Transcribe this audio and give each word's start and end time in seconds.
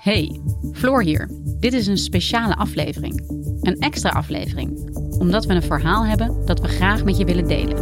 Hey, 0.00 0.40
Floor 0.72 1.02
hier. 1.02 1.28
Dit 1.58 1.72
is 1.72 1.86
een 1.86 1.98
speciale 1.98 2.56
aflevering. 2.56 3.22
Een 3.60 3.78
extra 3.78 4.10
aflevering. 4.10 4.96
Omdat 5.18 5.44
we 5.44 5.54
een 5.54 5.62
verhaal 5.62 6.06
hebben 6.06 6.46
dat 6.46 6.60
we 6.60 6.68
graag 6.68 7.04
met 7.04 7.16
je 7.16 7.24
willen 7.24 7.46
delen. 7.48 7.76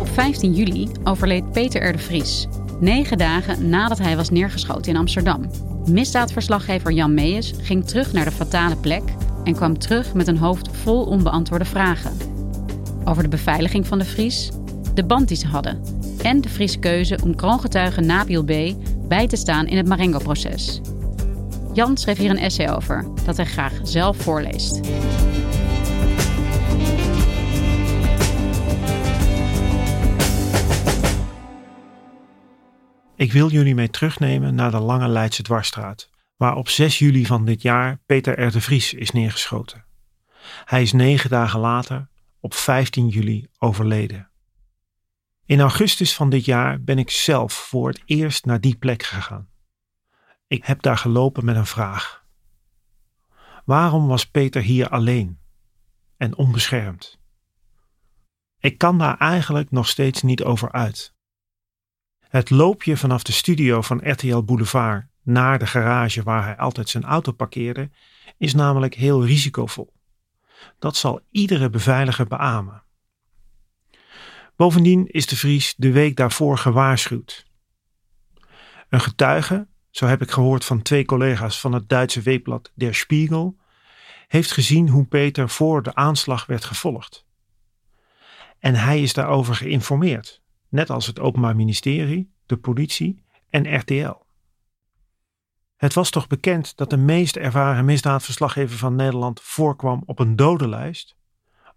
Op 0.00 0.08
15 0.08 0.52
juli 0.52 0.88
overleed 1.04 1.52
Peter 1.52 1.88
R. 1.88 1.92
de 1.92 1.98
Vries. 1.98 2.46
Negen 2.80 3.18
dagen 3.18 3.68
nadat 3.68 3.98
hij 3.98 4.16
was 4.16 4.30
neergeschoten 4.30 4.92
in 4.92 4.98
Amsterdam. 4.98 5.50
Misdaadverslaggever 5.90 6.92
Jan 6.92 7.14
Meijers 7.14 7.52
ging 7.60 7.86
terug 7.86 8.12
naar 8.12 8.24
de 8.24 8.30
fatale 8.30 8.76
plek 8.76 9.02
en 9.44 9.54
kwam 9.54 9.78
terug 9.78 10.14
met 10.14 10.26
een 10.26 10.38
hoofd 10.38 10.76
vol 10.76 11.04
onbeantwoorde 11.04 11.64
vragen. 11.64 12.27
Over 13.08 13.22
de 13.22 13.28
beveiliging 13.28 13.86
van 13.86 13.98
de 13.98 14.04
Vries, 14.04 14.50
de 14.94 15.04
band 15.04 15.28
die 15.28 15.36
ze 15.36 15.46
hadden 15.46 15.82
en 16.22 16.40
de 16.40 16.48
Friese 16.48 16.78
keuze 16.78 17.18
om 17.22 17.36
kroongetuige 17.36 18.00
Nabil 18.00 18.44
B. 18.44 18.52
bij 19.08 19.26
te 19.26 19.36
staan 19.36 19.66
in 19.66 19.76
het 19.76 19.86
Marengo-proces. 19.86 20.80
Jan 21.72 21.96
schreef 21.96 22.18
hier 22.18 22.30
een 22.30 22.38
essay 22.38 22.70
over 22.70 23.06
dat 23.24 23.36
hij 23.36 23.46
graag 23.46 23.72
zelf 23.82 24.16
voorleest. 24.16 24.80
Ik 33.16 33.32
wil 33.32 33.50
jullie 33.50 33.74
mee 33.74 33.90
terugnemen 33.90 34.54
naar 34.54 34.70
de 34.70 34.78
Lange 34.78 35.08
Leidse 35.08 35.42
Dwarsstraat, 35.42 36.10
waar 36.36 36.56
op 36.56 36.68
6 36.68 36.98
juli 36.98 37.26
van 37.26 37.44
dit 37.44 37.62
jaar 37.62 37.98
Peter 38.06 38.42
R. 38.42 38.50
de 38.50 38.60
Vries 38.60 38.94
is 38.94 39.10
neergeschoten. 39.10 39.84
Hij 40.64 40.82
is 40.82 40.92
negen 40.92 41.30
dagen 41.30 41.60
later, 41.60 42.08
op 42.48 42.54
15 42.54 43.08
juli, 43.08 43.46
overleden. 43.58 44.30
In 45.44 45.60
augustus 45.60 46.14
van 46.14 46.30
dit 46.30 46.44
jaar 46.44 46.82
ben 46.82 46.98
ik 46.98 47.10
zelf 47.10 47.52
voor 47.52 47.88
het 47.88 48.02
eerst 48.04 48.44
naar 48.44 48.60
die 48.60 48.76
plek 48.76 49.02
gegaan. 49.02 49.48
Ik 50.46 50.64
heb 50.64 50.82
daar 50.82 50.98
gelopen 50.98 51.44
met 51.44 51.56
een 51.56 51.66
vraag. 51.66 52.24
Waarom 53.64 54.06
was 54.06 54.26
Peter 54.26 54.62
hier 54.62 54.88
alleen 54.88 55.38
en 56.16 56.36
onbeschermd? 56.36 57.18
Ik 58.58 58.78
kan 58.78 58.98
daar 58.98 59.16
eigenlijk 59.16 59.70
nog 59.70 59.88
steeds 59.88 60.22
niet 60.22 60.42
over 60.42 60.72
uit. 60.72 61.14
Het 62.18 62.50
loopje 62.50 62.96
vanaf 62.96 63.22
de 63.22 63.32
studio 63.32 63.80
van 63.80 64.10
RTL 64.10 64.42
Boulevard 64.42 65.06
naar 65.22 65.58
de 65.58 65.66
garage 65.66 66.22
waar 66.22 66.44
hij 66.44 66.56
altijd 66.56 66.88
zijn 66.88 67.04
auto 67.04 67.32
parkeerde, 67.32 67.90
is 68.36 68.54
namelijk 68.54 68.94
heel 68.94 69.26
risicovol. 69.26 69.96
Dat 70.78 70.96
zal 70.96 71.20
iedere 71.30 71.70
beveiliger 71.70 72.26
beamen. 72.26 72.82
Bovendien 74.56 75.06
is 75.06 75.26
de 75.26 75.36
Vries 75.36 75.74
de 75.76 75.92
week 75.92 76.16
daarvoor 76.16 76.58
gewaarschuwd. 76.58 77.46
Een 78.88 79.00
getuige, 79.00 79.68
zo 79.90 80.06
heb 80.06 80.22
ik 80.22 80.30
gehoord 80.30 80.64
van 80.64 80.82
twee 80.82 81.04
collega's 81.04 81.60
van 81.60 81.72
het 81.72 81.88
Duitse 81.88 82.20
weekblad 82.20 82.72
Der 82.74 82.94
Spiegel, 82.94 83.56
heeft 84.28 84.52
gezien 84.52 84.88
hoe 84.88 85.06
Peter 85.06 85.48
voor 85.48 85.82
de 85.82 85.94
aanslag 85.94 86.46
werd 86.46 86.64
gevolgd. 86.64 87.26
En 88.58 88.74
hij 88.74 89.02
is 89.02 89.12
daarover 89.12 89.54
geïnformeerd, 89.54 90.42
net 90.68 90.90
als 90.90 91.06
het 91.06 91.20
Openbaar 91.20 91.56
Ministerie, 91.56 92.32
de 92.46 92.56
politie 92.56 93.24
en 93.50 93.76
RTL. 93.76 94.26
Het 95.78 95.94
was 95.94 96.10
toch 96.10 96.26
bekend 96.26 96.76
dat 96.76 96.90
de 96.90 96.96
meest 96.96 97.36
ervaren 97.36 97.84
misdaadverslaggever 97.84 98.78
van 98.78 98.94
Nederland 98.94 99.40
voorkwam 99.40 100.02
op 100.06 100.18
een 100.18 100.36
dodenlijst, 100.36 101.16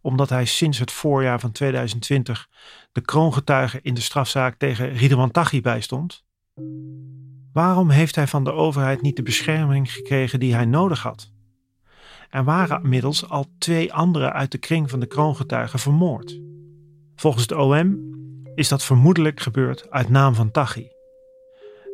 omdat 0.01 0.29
hij 0.29 0.45
sinds 0.45 0.79
het 0.79 0.91
voorjaar 0.91 1.39
van 1.39 1.51
2020 1.51 2.50
de 2.91 3.01
kroongetuige 3.01 3.79
in 3.81 3.94
de 3.94 4.01
strafzaak 4.01 4.56
tegen 4.57 4.89
Ridwan 4.94 5.31
Taghi 5.31 5.62
bijstond? 5.62 6.23
Waarom 7.53 7.89
heeft 7.89 8.16
hij 8.16 8.28
van 8.28 8.44
de 8.44 8.51
overheid 8.51 9.01
niet 9.01 9.16
de 9.16 9.23
bescherming 9.23 9.91
gekregen 9.91 10.39
die 10.39 10.53
hij 10.53 10.66
nodig 10.66 11.01
had? 11.01 11.31
Er 12.29 12.44
waren 12.44 12.83
inmiddels 12.83 13.29
al 13.29 13.45
twee 13.57 13.94
anderen 13.94 14.33
uit 14.33 14.51
de 14.51 14.57
kring 14.57 14.89
van 14.89 15.00
de 15.00 15.06
kroongetuigen 15.07 15.79
vermoord. 15.79 16.39
Volgens 17.16 17.47
de 17.47 17.57
OM 17.57 18.00
is 18.56 18.68
dat 18.68 18.83
vermoedelijk 18.83 19.39
gebeurd 19.39 19.89
uit 19.91 20.09
naam 20.09 20.35
van 20.35 20.51
Taghi. 20.51 20.88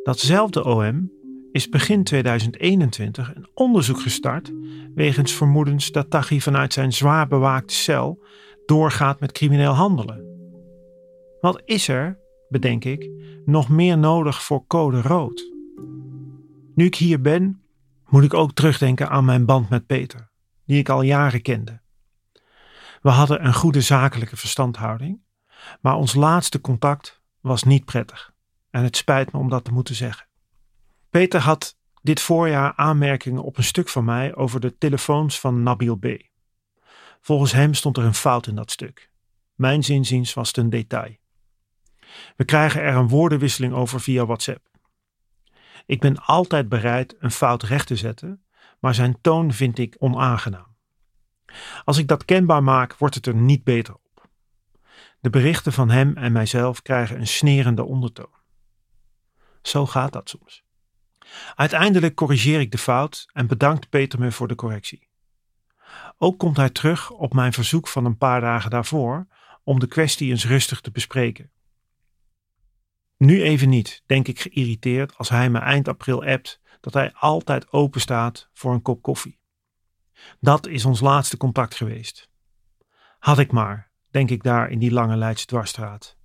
Datzelfde 0.02 0.64
OM 0.64 1.16
is 1.52 1.68
begin 1.68 2.04
2021 2.04 3.34
een 3.34 3.48
onderzoek 3.54 4.00
gestart 4.00 4.52
wegens 4.94 5.32
vermoedens 5.32 5.90
dat 5.90 6.10
Taghi 6.10 6.40
vanuit 6.40 6.72
zijn 6.72 6.92
zwaar 6.92 7.28
bewaakte 7.28 7.74
cel 7.74 8.24
doorgaat 8.66 9.20
met 9.20 9.32
crimineel 9.32 9.72
handelen. 9.72 10.24
Wat 11.40 11.62
is 11.64 11.88
er, 11.88 12.18
bedenk 12.48 12.84
ik, 12.84 13.10
nog 13.44 13.68
meer 13.68 13.98
nodig 13.98 14.42
voor 14.42 14.66
code 14.66 15.00
rood? 15.00 15.52
Nu 16.74 16.84
ik 16.84 16.94
hier 16.94 17.20
ben, 17.20 17.62
moet 18.08 18.24
ik 18.24 18.34
ook 18.34 18.52
terugdenken 18.52 19.08
aan 19.08 19.24
mijn 19.24 19.44
band 19.44 19.68
met 19.68 19.86
Peter, 19.86 20.30
die 20.64 20.78
ik 20.78 20.88
al 20.88 21.02
jaren 21.02 21.42
kende. 21.42 21.80
We 23.02 23.10
hadden 23.10 23.46
een 23.46 23.54
goede 23.54 23.80
zakelijke 23.80 24.36
verstandhouding, 24.36 25.20
maar 25.80 25.96
ons 25.96 26.14
laatste 26.14 26.60
contact 26.60 27.22
was 27.40 27.62
niet 27.62 27.84
prettig. 27.84 28.32
En 28.70 28.82
het 28.82 28.96
spijt 28.96 29.32
me 29.32 29.38
om 29.38 29.48
dat 29.48 29.64
te 29.64 29.72
moeten 29.72 29.94
zeggen. 29.94 30.27
Peter 31.10 31.40
had 31.40 31.76
dit 32.02 32.20
voorjaar 32.20 32.72
aanmerkingen 32.76 33.42
op 33.42 33.56
een 33.56 33.64
stuk 33.64 33.88
van 33.88 34.04
mij 34.04 34.34
over 34.34 34.60
de 34.60 34.78
telefoons 34.78 35.40
van 35.40 35.62
Nabil 35.62 35.96
B. 35.96 36.06
Volgens 37.20 37.52
hem 37.52 37.74
stond 37.74 37.96
er 37.96 38.04
een 38.04 38.14
fout 38.14 38.46
in 38.46 38.54
dat 38.54 38.70
stuk. 38.70 39.10
Mijn 39.54 39.84
zinziens 39.84 40.34
was 40.34 40.48
het 40.48 40.56
een 40.56 40.70
detail. 40.70 41.16
We 42.36 42.44
krijgen 42.44 42.82
er 42.82 42.94
een 42.94 43.08
woordenwisseling 43.08 43.72
over 43.72 44.00
via 44.00 44.26
WhatsApp. 44.26 44.66
Ik 45.86 46.00
ben 46.00 46.16
altijd 46.16 46.68
bereid 46.68 47.16
een 47.18 47.30
fout 47.30 47.62
recht 47.62 47.86
te 47.86 47.96
zetten, 47.96 48.44
maar 48.78 48.94
zijn 48.94 49.20
toon 49.20 49.52
vind 49.52 49.78
ik 49.78 49.96
onaangenaam. 49.98 50.76
Als 51.84 51.98
ik 51.98 52.08
dat 52.08 52.24
kenbaar 52.24 52.62
maak, 52.62 52.96
wordt 52.96 53.14
het 53.14 53.26
er 53.26 53.34
niet 53.34 53.64
beter 53.64 53.94
op. 53.94 54.28
De 55.20 55.30
berichten 55.30 55.72
van 55.72 55.90
hem 55.90 56.16
en 56.16 56.32
mijzelf 56.32 56.82
krijgen 56.82 57.18
een 57.18 57.26
snerende 57.26 57.84
ondertoon. 57.84 58.36
Zo 59.62 59.86
gaat 59.86 60.12
dat 60.12 60.28
soms. 60.28 60.66
Uiteindelijk 61.54 62.14
corrigeer 62.14 62.60
ik 62.60 62.70
de 62.70 62.78
fout 62.78 63.28
en 63.32 63.46
bedankt 63.46 63.88
Peter 63.88 64.18
me 64.18 64.32
voor 64.32 64.48
de 64.48 64.54
correctie. 64.54 65.08
Ook 66.18 66.38
komt 66.38 66.56
hij 66.56 66.70
terug 66.70 67.10
op 67.10 67.34
mijn 67.34 67.52
verzoek 67.52 67.88
van 67.88 68.04
een 68.04 68.16
paar 68.16 68.40
dagen 68.40 68.70
daarvoor 68.70 69.26
om 69.62 69.80
de 69.80 69.86
kwestie 69.86 70.30
eens 70.30 70.46
rustig 70.46 70.80
te 70.80 70.90
bespreken. 70.90 71.50
Nu 73.16 73.42
even 73.42 73.68
niet, 73.68 74.02
denk 74.06 74.28
ik 74.28 74.40
geïrriteerd 74.40 75.16
als 75.16 75.28
hij 75.28 75.50
me 75.50 75.58
eind 75.58 75.88
april 75.88 76.24
appt 76.24 76.60
dat 76.80 76.94
hij 76.94 77.12
altijd 77.12 77.72
open 77.72 78.00
staat 78.00 78.48
voor 78.52 78.72
een 78.72 78.82
kop 78.82 79.02
koffie. 79.02 79.40
Dat 80.40 80.66
is 80.66 80.84
ons 80.84 81.00
laatste 81.00 81.36
contact 81.36 81.74
geweest. 81.74 82.30
Had 83.18 83.38
ik 83.38 83.52
maar, 83.52 83.90
denk 84.10 84.30
ik 84.30 84.42
daar 84.42 84.70
in 84.70 84.78
die 84.78 84.92
lange 84.92 85.16
Leidse 85.16 85.46
dwarsstraat. 85.46 86.16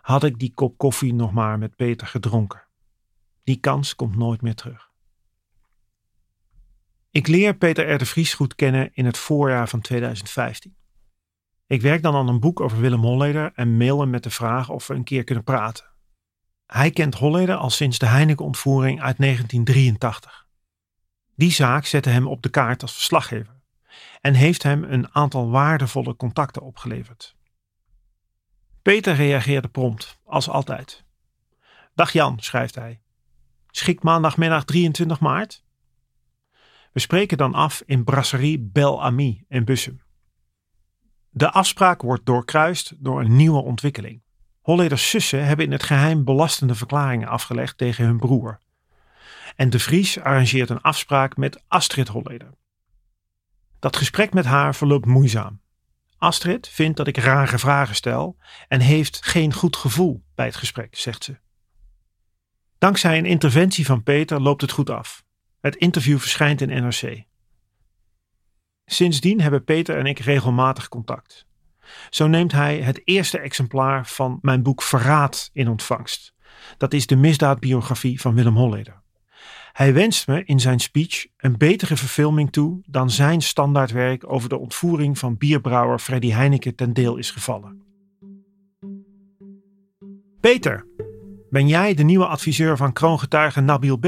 Had 0.00 0.24
ik 0.24 0.38
die 0.38 0.54
kop 0.54 0.78
koffie 0.78 1.14
nog 1.14 1.32
maar 1.32 1.58
met 1.58 1.76
Peter 1.76 2.06
gedronken. 2.06 2.63
Die 3.44 3.56
kans 3.56 3.94
komt 3.94 4.16
nooit 4.16 4.42
meer 4.42 4.54
terug. 4.54 4.92
Ik 7.10 7.26
leer 7.26 7.56
Peter 7.56 7.92
R. 7.92 7.98
de 7.98 8.06
Vries 8.06 8.34
goed 8.34 8.54
kennen 8.54 8.90
in 8.94 9.04
het 9.04 9.18
voorjaar 9.18 9.68
van 9.68 9.80
2015. 9.80 10.76
Ik 11.66 11.80
werk 11.80 12.02
dan 12.02 12.14
aan 12.14 12.28
een 12.28 12.40
boek 12.40 12.60
over 12.60 12.80
Willem 12.80 13.00
Holleder 13.00 13.52
en 13.54 13.76
mail 13.76 14.00
hem 14.00 14.10
met 14.10 14.22
de 14.22 14.30
vraag 14.30 14.68
of 14.68 14.86
we 14.86 14.94
een 14.94 15.04
keer 15.04 15.24
kunnen 15.24 15.44
praten. 15.44 15.84
Hij 16.66 16.90
kent 16.90 17.14
Holleder 17.14 17.56
al 17.56 17.70
sinds 17.70 17.98
de 17.98 18.06
Heineken-ontvoering 18.06 19.02
uit 19.02 19.18
1983. 19.18 20.46
Die 21.36 21.52
zaak 21.52 21.86
zette 21.86 22.08
hem 22.08 22.26
op 22.26 22.42
de 22.42 22.48
kaart 22.48 22.82
als 22.82 22.92
verslaggever 22.92 23.62
en 24.20 24.34
heeft 24.34 24.62
hem 24.62 24.84
een 24.84 25.14
aantal 25.14 25.50
waardevolle 25.50 26.16
contacten 26.16 26.62
opgeleverd. 26.62 27.36
Peter 28.82 29.14
reageerde 29.14 29.68
prompt, 29.68 30.20
als 30.24 30.48
altijd. 30.48 31.04
Dag 31.94 32.12
Jan, 32.12 32.40
schrijft 32.40 32.74
hij. 32.74 33.03
Schikt 33.76 34.02
maandagmiddag 34.02 34.64
23 34.64 35.20
maart? 35.20 35.64
We 36.92 37.00
spreken 37.00 37.38
dan 37.38 37.54
af 37.54 37.82
in 37.86 38.04
Brasserie 38.04 38.58
Bel 38.60 39.02
Ami 39.02 39.44
in 39.48 39.64
Bussum. 39.64 40.02
De 41.30 41.50
afspraak 41.50 42.02
wordt 42.02 42.26
doorkruist 42.26 42.94
door 42.98 43.20
een 43.20 43.36
nieuwe 43.36 43.62
ontwikkeling. 43.62 44.22
Holleders 44.60 45.10
zussen 45.10 45.44
hebben 45.46 45.64
in 45.64 45.72
het 45.72 45.82
geheim 45.82 46.24
belastende 46.24 46.74
verklaringen 46.74 47.28
afgelegd 47.28 47.78
tegen 47.78 48.04
hun 48.04 48.18
broer. 48.18 48.60
En 49.56 49.70
de 49.70 49.78
Vries 49.78 50.20
arrangeert 50.20 50.70
een 50.70 50.80
afspraak 50.80 51.36
met 51.36 51.62
Astrid 51.68 52.08
Holleder. 52.08 52.54
Dat 53.78 53.96
gesprek 53.96 54.32
met 54.32 54.44
haar 54.44 54.74
verloopt 54.74 55.06
moeizaam. 55.06 55.60
Astrid 56.18 56.68
vindt 56.68 56.96
dat 56.96 57.06
ik 57.06 57.16
rare 57.16 57.58
vragen 57.58 57.94
stel 57.94 58.36
en 58.68 58.80
heeft 58.80 59.26
geen 59.26 59.52
goed 59.52 59.76
gevoel 59.76 60.24
bij 60.34 60.46
het 60.46 60.56
gesprek, 60.56 60.96
zegt 60.96 61.24
ze. 61.24 61.42
Dankzij 62.84 63.18
een 63.18 63.26
interventie 63.26 63.86
van 63.86 64.02
Peter 64.02 64.40
loopt 64.40 64.60
het 64.60 64.70
goed 64.70 64.90
af. 64.90 65.24
Het 65.60 65.76
interview 65.76 66.18
verschijnt 66.18 66.60
in 66.60 66.68
NRC. 66.68 67.24
Sindsdien 68.84 69.40
hebben 69.40 69.64
Peter 69.64 69.98
en 69.98 70.06
ik 70.06 70.18
regelmatig 70.18 70.88
contact. 70.88 71.46
Zo 72.10 72.26
neemt 72.26 72.52
hij 72.52 72.80
het 72.80 73.00
eerste 73.04 73.38
exemplaar 73.38 74.06
van 74.06 74.38
mijn 74.42 74.62
boek 74.62 74.82
Verraad 74.82 75.50
in 75.52 75.68
ontvangst. 75.68 76.34
Dat 76.76 76.92
is 76.92 77.06
de 77.06 77.16
misdaadbiografie 77.16 78.20
van 78.20 78.34
Willem 78.34 78.56
Holleder. 78.56 79.02
Hij 79.72 79.94
wenst 79.94 80.26
me 80.26 80.44
in 80.44 80.60
zijn 80.60 80.80
speech 80.80 81.26
een 81.36 81.58
betere 81.58 81.96
verfilming 81.96 82.52
toe 82.52 82.82
dan 82.86 83.10
zijn 83.10 83.42
standaardwerk 83.42 84.32
over 84.32 84.48
de 84.48 84.58
ontvoering 84.58 85.18
van 85.18 85.36
bierbrouwer 85.36 85.98
Freddy 85.98 86.30
Heineken 86.30 86.74
ten 86.74 86.92
deel 86.92 87.16
is 87.16 87.30
gevallen. 87.30 87.82
Peter, 90.40 90.86
ben 91.54 91.68
jij 91.68 91.94
de 91.94 92.02
nieuwe 92.02 92.26
adviseur 92.26 92.76
van 92.76 92.92
kroongetuige 92.92 93.60
Nabil 93.60 93.96
B? 93.96 94.06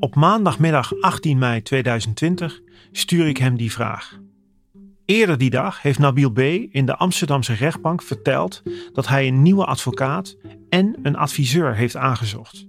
Op 0.00 0.14
maandagmiddag 0.14 1.00
18 1.00 1.38
mei 1.38 1.62
2020 1.62 2.60
stuur 2.92 3.26
ik 3.26 3.36
hem 3.36 3.56
die 3.56 3.72
vraag. 3.72 4.18
Eerder 5.04 5.38
die 5.38 5.50
dag 5.50 5.82
heeft 5.82 5.98
Nabil 5.98 6.30
B. 6.30 6.38
in 6.70 6.86
de 6.86 6.96
Amsterdamse 6.96 7.52
rechtbank 7.52 8.02
verteld 8.02 8.62
dat 8.92 9.08
hij 9.08 9.26
een 9.26 9.42
nieuwe 9.42 9.64
advocaat 9.64 10.36
en 10.68 10.96
een 11.02 11.16
adviseur 11.16 11.74
heeft 11.74 11.96
aangezocht. 11.96 12.66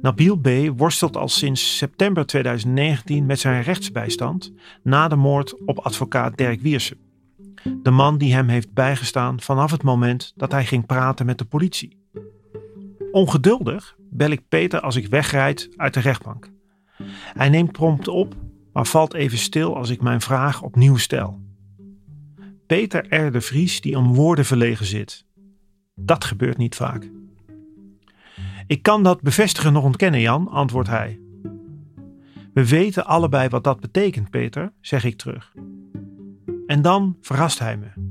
Nabil 0.00 0.36
B. 0.36 0.48
worstelt 0.76 1.16
al 1.16 1.28
sinds 1.28 1.76
september 1.76 2.26
2019 2.26 3.26
met 3.26 3.40
zijn 3.40 3.62
rechtsbijstand 3.62 4.52
na 4.82 5.08
de 5.08 5.16
moord 5.16 5.66
op 5.66 5.78
advocaat 5.78 6.36
Dirk 6.36 6.60
Wiersen. 6.60 6.98
De 7.82 7.90
man 7.90 8.18
die 8.18 8.34
hem 8.34 8.48
heeft 8.48 8.72
bijgestaan 8.72 9.40
vanaf 9.40 9.70
het 9.70 9.82
moment 9.82 10.32
dat 10.36 10.52
hij 10.52 10.64
ging 10.64 10.86
praten 10.86 11.26
met 11.26 11.38
de 11.38 11.44
politie. 11.44 11.99
Ongeduldig 13.10 13.96
bel 14.10 14.30
ik 14.30 14.48
Peter 14.48 14.80
als 14.80 14.96
ik 14.96 15.06
wegrijd 15.06 15.68
uit 15.76 15.94
de 15.94 16.00
rechtbank. 16.00 16.50
Hij 17.12 17.48
neemt 17.48 17.72
prompt 17.72 18.08
op, 18.08 18.34
maar 18.72 18.86
valt 18.86 19.14
even 19.14 19.38
stil 19.38 19.76
als 19.76 19.90
ik 19.90 20.02
mijn 20.02 20.20
vraag 20.20 20.62
opnieuw 20.62 20.96
stel. 20.96 21.40
Peter 22.66 23.26
R. 23.26 23.32
de 23.32 23.40
Vries 23.40 23.80
die 23.80 23.98
om 23.98 24.14
woorden 24.14 24.44
verlegen 24.44 24.86
zit. 24.86 25.24
Dat 25.94 26.24
gebeurt 26.24 26.56
niet 26.56 26.74
vaak. 26.74 27.10
Ik 28.66 28.82
kan 28.82 29.02
dat 29.02 29.20
bevestigen 29.20 29.72
nog 29.72 29.84
ontkennen, 29.84 30.20
Jan, 30.20 30.48
antwoordt 30.48 30.88
hij. 30.88 31.20
We 32.52 32.68
weten 32.68 33.06
allebei 33.06 33.48
wat 33.48 33.64
dat 33.64 33.80
betekent, 33.80 34.30
Peter, 34.30 34.72
zeg 34.80 35.04
ik 35.04 35.16
terug. 35.16 35.52
En 36.66 36.82
dan 36.82 37.16
verrast 37.20 37.58
hij 37.58 37.76
me. 37.76 38.09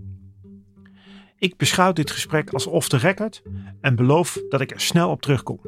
Ik 1.40 1.58
beschouw 1.58 1.94
dit 1.94 2.12
gesprek 2.12 2.54
als 2.54 2.68
off 2.68 2.88
the 2.88 2.98
record 2.98 3.42
en 3.82 3.96
beloof 3.96 4.42
dat 4.50 4.62
ik 4.62 4.72
er 4.72 4.82
snel 4.82 5.10
op 5.10 5.22
terugkom. 5.22 5.60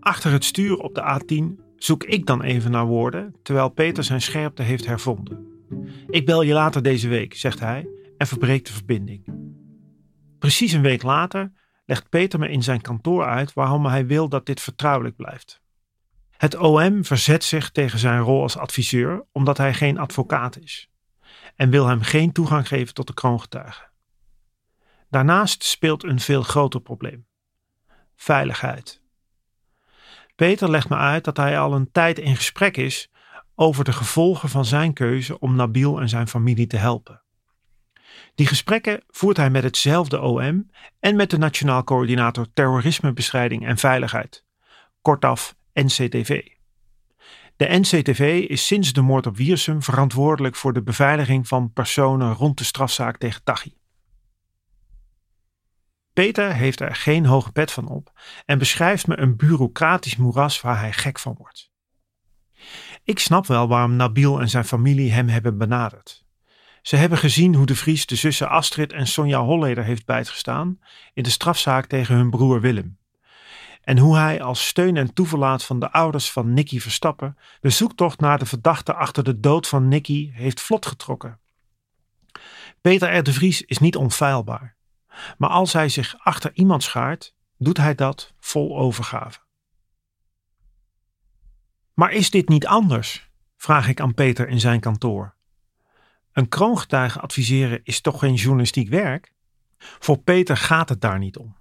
Achter 0.00 0.32
het 0.32 0.44
stuur 0.44 0.76
op 0.78 0.94
de 0.94 1.20
A10 1.20 1.64
zoek 1.76 2.04
ik 2.04 2.26
dan 2.26 2.42
even 2.42 2.70
naar 2.70 2.86
woorden, 2.86 3.34
terwijl 3.42 3.68
Peter 3.68 4.04
zijn 4.04 4.20
scherpte 4.20 4.62
heeft 4.62 4.86
hervonden. 4.86 5.46
Ik 6.06 6.26
bel 6.26 6.42
je 6.42 6.52
later 6.52 6.82
deze 6.82 7.08
week, 7.08 7.34
zegt 7.34 7.60
hij 7.60 7.88
en 8.16 8.26
verbreekt 8.26 8.66
de 8.66 8.72
verbinding. 8.72 9.24
Precies 10.38 10.72
een 10.72 10.82
week 10.82 11.02
later 11.02 11.52
legt 11.84 12.08
Peter 12.08 12.38
me 12.38 12.48
in 12.48 12.62
zijn 12.62 12.80
kantoor 12.80 13.24
uit 13.24 13.52
waarom 13.52 13.86
hij 13.86 14.06
wil 14.06 14.28
dat 14.28 14.46
dit 14.46 14.60
vertrouwelijk 14.60 15.16
blijft. 15.16 15.60
Het 16.30 16.56
OM 16.56 17.04
verzet 17.04 17.44
zich 17.44 17.70
tegen 17.70 17.98
zijn 17.98 18.20
rol 18.20 18.42
als 18.42 18.56
adviseur 18.56 19.24
omdat 19.32 19.56
hij 19.58 19.74
geen 19.74 19.98
advocaat 19.98 20.58
is 20.58 20.91
en 21.56 21.70
wil 21.70 21.86
hem 21.86 22.02
geen 22.02 22.32
toegang 22.32 22.68
geven 22.68 22.94
tot 22.94 23.06
de 23.06 23.14
kroongetuigen. 23.14 23.90
Daarnaast 25.10 25.64
speelt 25.64 26.04
een 26.04 26.20
veel 26.20 26.42
groter 26.42 26.80
probleem: 26.80 27.26
veiligheid. 28.16 29.00
Peter 30.36 30.70
legt 30.70 30.88
me 30.88 30.96
uit 30.96 31.24
dat 31.24 31.36
hij 31.36 31.58
al 31.58 31.74
een 31.74 31.92
tijd 31.92 32.18
in 32.18 32.36
gesprek 32.36 32.76
is 32.76 33.10
over 33.54 33.84
de 33.84 33.92
gevolgen 33.92 34.48
van 34.48 34.64
zijn 34.64 34.92
keuze 34.92 35.38
om 35.38 35.54
Nabil 35.54 36.00
en 36.00 36.08
zijn 36.08 36.28
familie 36.28 36.66
te 36.66 36.76
helpen. 36.76 37.22
Die 38.34 38.46
gesprekken 38.46 39.02
voert 39.08 39.36
hij 39.36 39.50
met 39.50 39.62
hetzelfde 39.62 40.20
OM 40.20 40.70
en 41.00 41.16
met 41.16 41.30
de 41.30 41.38
Nationaal 41.38 41.84
Coördinator 41.84 42.46
Terrorismebestrijding 42.52 43.66
en 43.66 43.78
Veiligheid, 43.78 44.44
kortaf 45.02 45.54
NCTV. 45.72 46.61
De 47.56 47.78
NCTV 47.78 48.46
is 48.48 48.66
sinds 48.66 48.92
de 48.92 49.00
moord 49.00 49.26
op 49.26 49.36
Wiersum 49.36 49.82
verantwoordelijk 49.82 50.56
voor 50.56 50.72
de 50.72 50.82
beveiliging 50.82 51.48
van 51.48 51.72
personen 51.72 52.34
rond 52.34 52.58
de 52.58 52.64
strafzaak 52.64 53.18
tegen 53.18 53.44
Taghi. 53.44 53.74
Peter 56.12 56.54
heeft 56.54 56.80
er 56.80 56.96
geen 56.96 57.24
hoge 57.24 57.52
pet 57.52 57.72
van 57.72 57.88
op 57.88 58.20
en 58.44 58.58
beschrijft 58.58 59.06
me 59.06 59.18
een 59.18 59.36
bureaucratisch 59.36 60.16
moeras 60.16 60.60
waar 60.60 60.78
hij 60.78 60.92
gek 60.92 61.18
van 61.18 61.34
wordt. 61.38 61.70
Ik 63.04 63.18
snap 63.18 63.46
wel 63.46 63.68
waarom 63.68 63.96
Nabil 63.96 64.40
en 64.40 64.48
zijn 64.48 64.64
familie 64.64 65.12
hem 65.12 65.28
hebben 65.28 65.58
benaderd. 65.58 66.24
Ze 66.82 66.96
hebben 66.96 67.18
gezien 67.18 67.54
hoe 67.54 67.66
de 67.66 67.76
Vries 67.76 68.06
de 68.06 68.16
zussen 68.16 68.48
Astrid 68.48 68.92
en 68.92 69.06
Sonja 69.06 69.40
Holleder 69.40 69.84
heeft 69.84 70.06
bijgestaan 70.06 70.78
in 71.14 71.22
de 71.22 71.30
strafzaak 71.30 71.86
tegen 71.86 72.14
hun 72.14 72.30
broer 72.30 72.60
Willem. 72.60 72.98
En 73.82 73.98
hoe 73.98 74.16
hij 74.16 74.42
als 74.42 74.66
steun 74.66 74.96
en 74.96 75.14
toeverlaat 75.14 75.64
van 75.64 75.78
de 75.78 75.92
ouders 75.92 76.32
van 76.32 76.52
Nicky 76.52 76.80
Verstappen 76.80 77.38
de 77.60 77.70
zoektocht 77.70 78.20
naar 78.20 78.38
de 78.38 78.46
verdachte 78.46 78.94
achter 78.94 79.24
de 79.24 79.40
dood 79.40 79.68
van 79.68 79.88
Nicky 79.88 80.30
heeft 80.32 80.60
vlot 80.60 80.86
getrokken. 80.86 81.40
Peter 82.80 83.16
R. 83.16 83.22
de 83.22 83.32
Vries 83.32 83.62
is 83.62 83.78
niet 83.78 83.96
onfeilbaar. 83.96 84.76
Maar 85.38 85.50
als 85.50 85.72
hij 85.72 85.88
zich 85.88 86.16
achter 86.18 86.50
iemand 86.54 86.82
schaart, 86.82 87.34
doet 87.58 87.76
hij 87.76 87.94
dat 87.94 88.34
vol 88.40 88.78
overgave. 88.78 89.38
Maar 91.94 92.12
is 92.12 92.30
dit 92.30 92.48
niet 92.48 92.66
anders? 92.66 93.30
vraag 93.56 93.88
ik 93.88 94.00
aan 94.00 94.14
Peter 94.14 94.48
in 94.48 94.60
zijn 94.60 94.80
kantoor. 94.80 95.34
Een 96.32 96.48
kroongetuige 96.48 97.20
adviseren 97.20 97.80
is 97.84 98.00
toch 98.00 98.18
geen 98.18 98.34
journalistiek 98.34 98.88
werk? 98.88 99.32
Voor 99.78 100.18
Peter 100.18 100.56
gaat 100.56 100.88
het 100.88 101.00
daar 101.00 101.18
niet 101.18 101.36
om. 101.36 101.56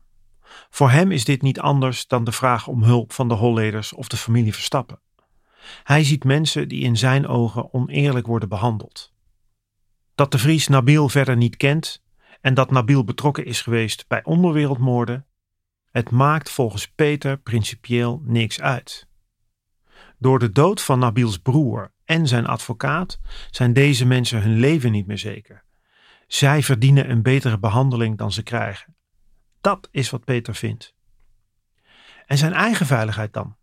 Voor 0.70 0.90
hem 0.90 1.12
is 1.12 1.26
dit 1.26 1.42
niet 1.42 1.60
anders 1.60 2.08
dan 2.08 2.24
de 2.24 2.32
vraag 2.32 2.68
om 2.68 2.84
hulp 2.84 3.14
van 3.14 3.28
de 3.28 3.34
holleders 3.34 3.94
of 3.94 4.08
de 4.08 4.18
familie 4.18 4.54
Verstappen. 4.54 5.00
Hij 5.84 6.04
ziet 6.04 6.24
mensen 6.24 6.68
die 6.68 6.84
in 6.84 6.98
zijn 6.98 7.28
ogen 7.28 7.74
oneerlijk 7.74 8.28
worden 8.28 8.50
behandeld. 8.50 9.14
Dat 10.16 10.32
de 10.32 10.38
Vries 10.38 10.68
Nabil 10.68 11.10
verder 11.10 11.38
niet 11.38 11.58
kent 11.58 12.04
en 12.42 12.54
dat 12.54 12.72
Nabil 12.72 13.04
betrokken 13.04 13.46
is 13.46 13.62
geweest 13.62 14.08
bij 14.08 14.24
onderwereldmoorden, 14.24 15.26
het 15.92 16.10
maakt 16.10 16.50
volgens 16.50 16.88
Peter 16.88 17.38
principieel 17.38 18.22
niks 18.24 18.62
uit. 18.62 19.10
Door 20.18 20.40
de 20.40 20.52
dood 20.52 20.82
van 20.82 21.00
Nabils 21.00 21.38
broer 21.38 21.94
en 22.06 22.28
zijn 22.28 22.46
advocaat 22.46 23.20
zijn 23.50 23.74
deze 23.74 24.06
mensen 24.06 24.42
hun 24.42 24.60
leven 24.60 24.92
niet 24.92 25.08
meer 25.08 25.18
zeker. 25.18 25.64
Zij 26.28 26.64
verdienen 26.64 27.10
een 27.10 27.22
betere 27.22 27.60
behandeling 27.60 28.18
dan 28.18 28.32
ze 28.32 28.44
krijgen. 28.44 28.96
Dat 29.62 29.88
is 29.92 30.10
wat 30.10 30.24
Peter 30.24 30.56
vindt. 30.56 30.96
En 32.26 32.38
zijn 32.38 32.54
eigen 32.54 32.86
veiligheid 32.86 33.34
dan? 33.34 33.56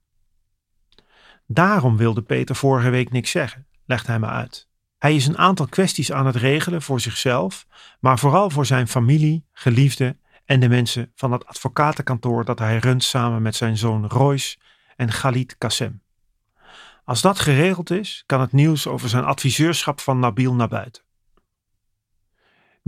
Daarom 1.47 1.97
wilde 1.97 2.23
Peter 2.23 2.57
vorige 2.57 2.91
week 2.91 3.11
niks 3.11 3.31
zeggen, 3.31 3.67
legt 3.85 4.07
hij 4.07 4.19
me 4.19 4.27
uit. 4.27 4.69
Hij 4.99 5.15
is 5.15 5.27
een 5.27 5.39
aantal 5.39 5.67
kwesties 5.67 6.13
aan 6.13 6.27
het 6.27 6.37
regelen 6.37 6.83
voor 6.83 7.01
zichzelf, 7.01 7.67
maar 8.01 8.19
vooral 8.19 8.51
voor 8.51 8.67
zijn 8.67 8.89
familie, 8.89 9.47
geliefden 9.53 10.21
en 10.45 10.61
de 10.61 10.69
mensen 10.69 11.13
van 11.15 11.33
het 11.33 11.47
advocatenkantoor 11.47 12.45
dat 12.45 12.59
hij 12.59 12.79
runt 12.79 13.05
samen 13.05 13.43
met 13.43 13.57
zijn 13.57 13.77
zoon 13.77 14.07
Royce 14.07 14.59
en 14.97 15.09
Khalid 15.09 15.59
Kassem. 15.59 16.03
Als 17.05 17.21
dat 17.21 17.39
geregeld 17.39 17.91
is, 17.91 18.23
kan 18.27 18.41
het 18.41 18.53
nieuws 18.53 18.87
over 18.87 19.09
zijn 19.09 19.25
adviseurschap 19.25 20.01
van 20.01 20.19
Nabil 20.19 20.55
naar 20.55 20.69
buiten. 20.69 21.03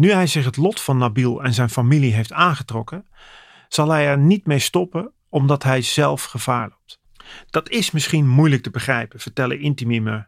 Nu 0.01 0.11
hij 0.11 0.27
zich 0.27 0.45
het 0.45 0.57
lot 0.57 0.81
van 0.81 0.99
Nabil 0.99 1.43
en 1.43 1.55
zijn 1.55 1.71
familie 1.71 2.13
heeft 2.13 2.33
aangetrokken, 2.33 3.07
zal 3.69 3.89
hij 3.89 4.07
er 4.07 4.19
niet 4.19 4.47
mee 4.47 4.59
stoppen 4.59 5.13
omdat 5.29 5.63
hij 5.63 5.83
zelf 5.83 6.25
gevaar 6.25 6.69
loopt. 6.69 7.01
Dat 7.51 7.69
is 7.69 7.91
misschien 7.91 8.29
moeilijk 8.29 8.63
te 8.63 8.71
begrijpen, 8.71 9.21
vertellen 9.21 9.61
Intimi 9.61 10.01
me, 10.01 10.27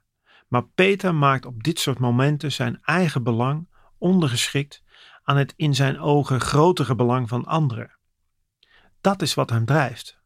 maar 0.49 0.65
Peter 0.65 1.15
maakt 1.15 1.47
op 1.47 1.63
dit 1.63 1.79
soort 1.79 1.99
momenten 1.99 2.53
zijn 2.53 2.81
eigen 2.83 3.23
belang 3.23 3.69
ondergeschikt 3.99 4.83
aan 5.23 5.37
het 5.37 5.53
in 5.57 5.75
zijn 5.75 6.01
ogen 6.01 6.41
grotere 6.41 6.95
belang 6.95 7.29
van 7.29 7.45
anderen. 7.45 7.99
Dat 9.01 9.23
is 9.23 9.35
wat 9.35 9.51
hem 9.51 9.65
drijft. 9.65 10.21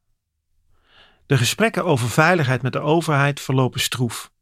De 1.27 1.37
gesprekken 1.37 1.85
over 1.85 2.09
veiligheid 2.09 2.63
met 2.63 2.73
de 2.73 2.81
overheid 2.81 3.41
verlopen 3.41 3.81
stroef. 3.81 4.33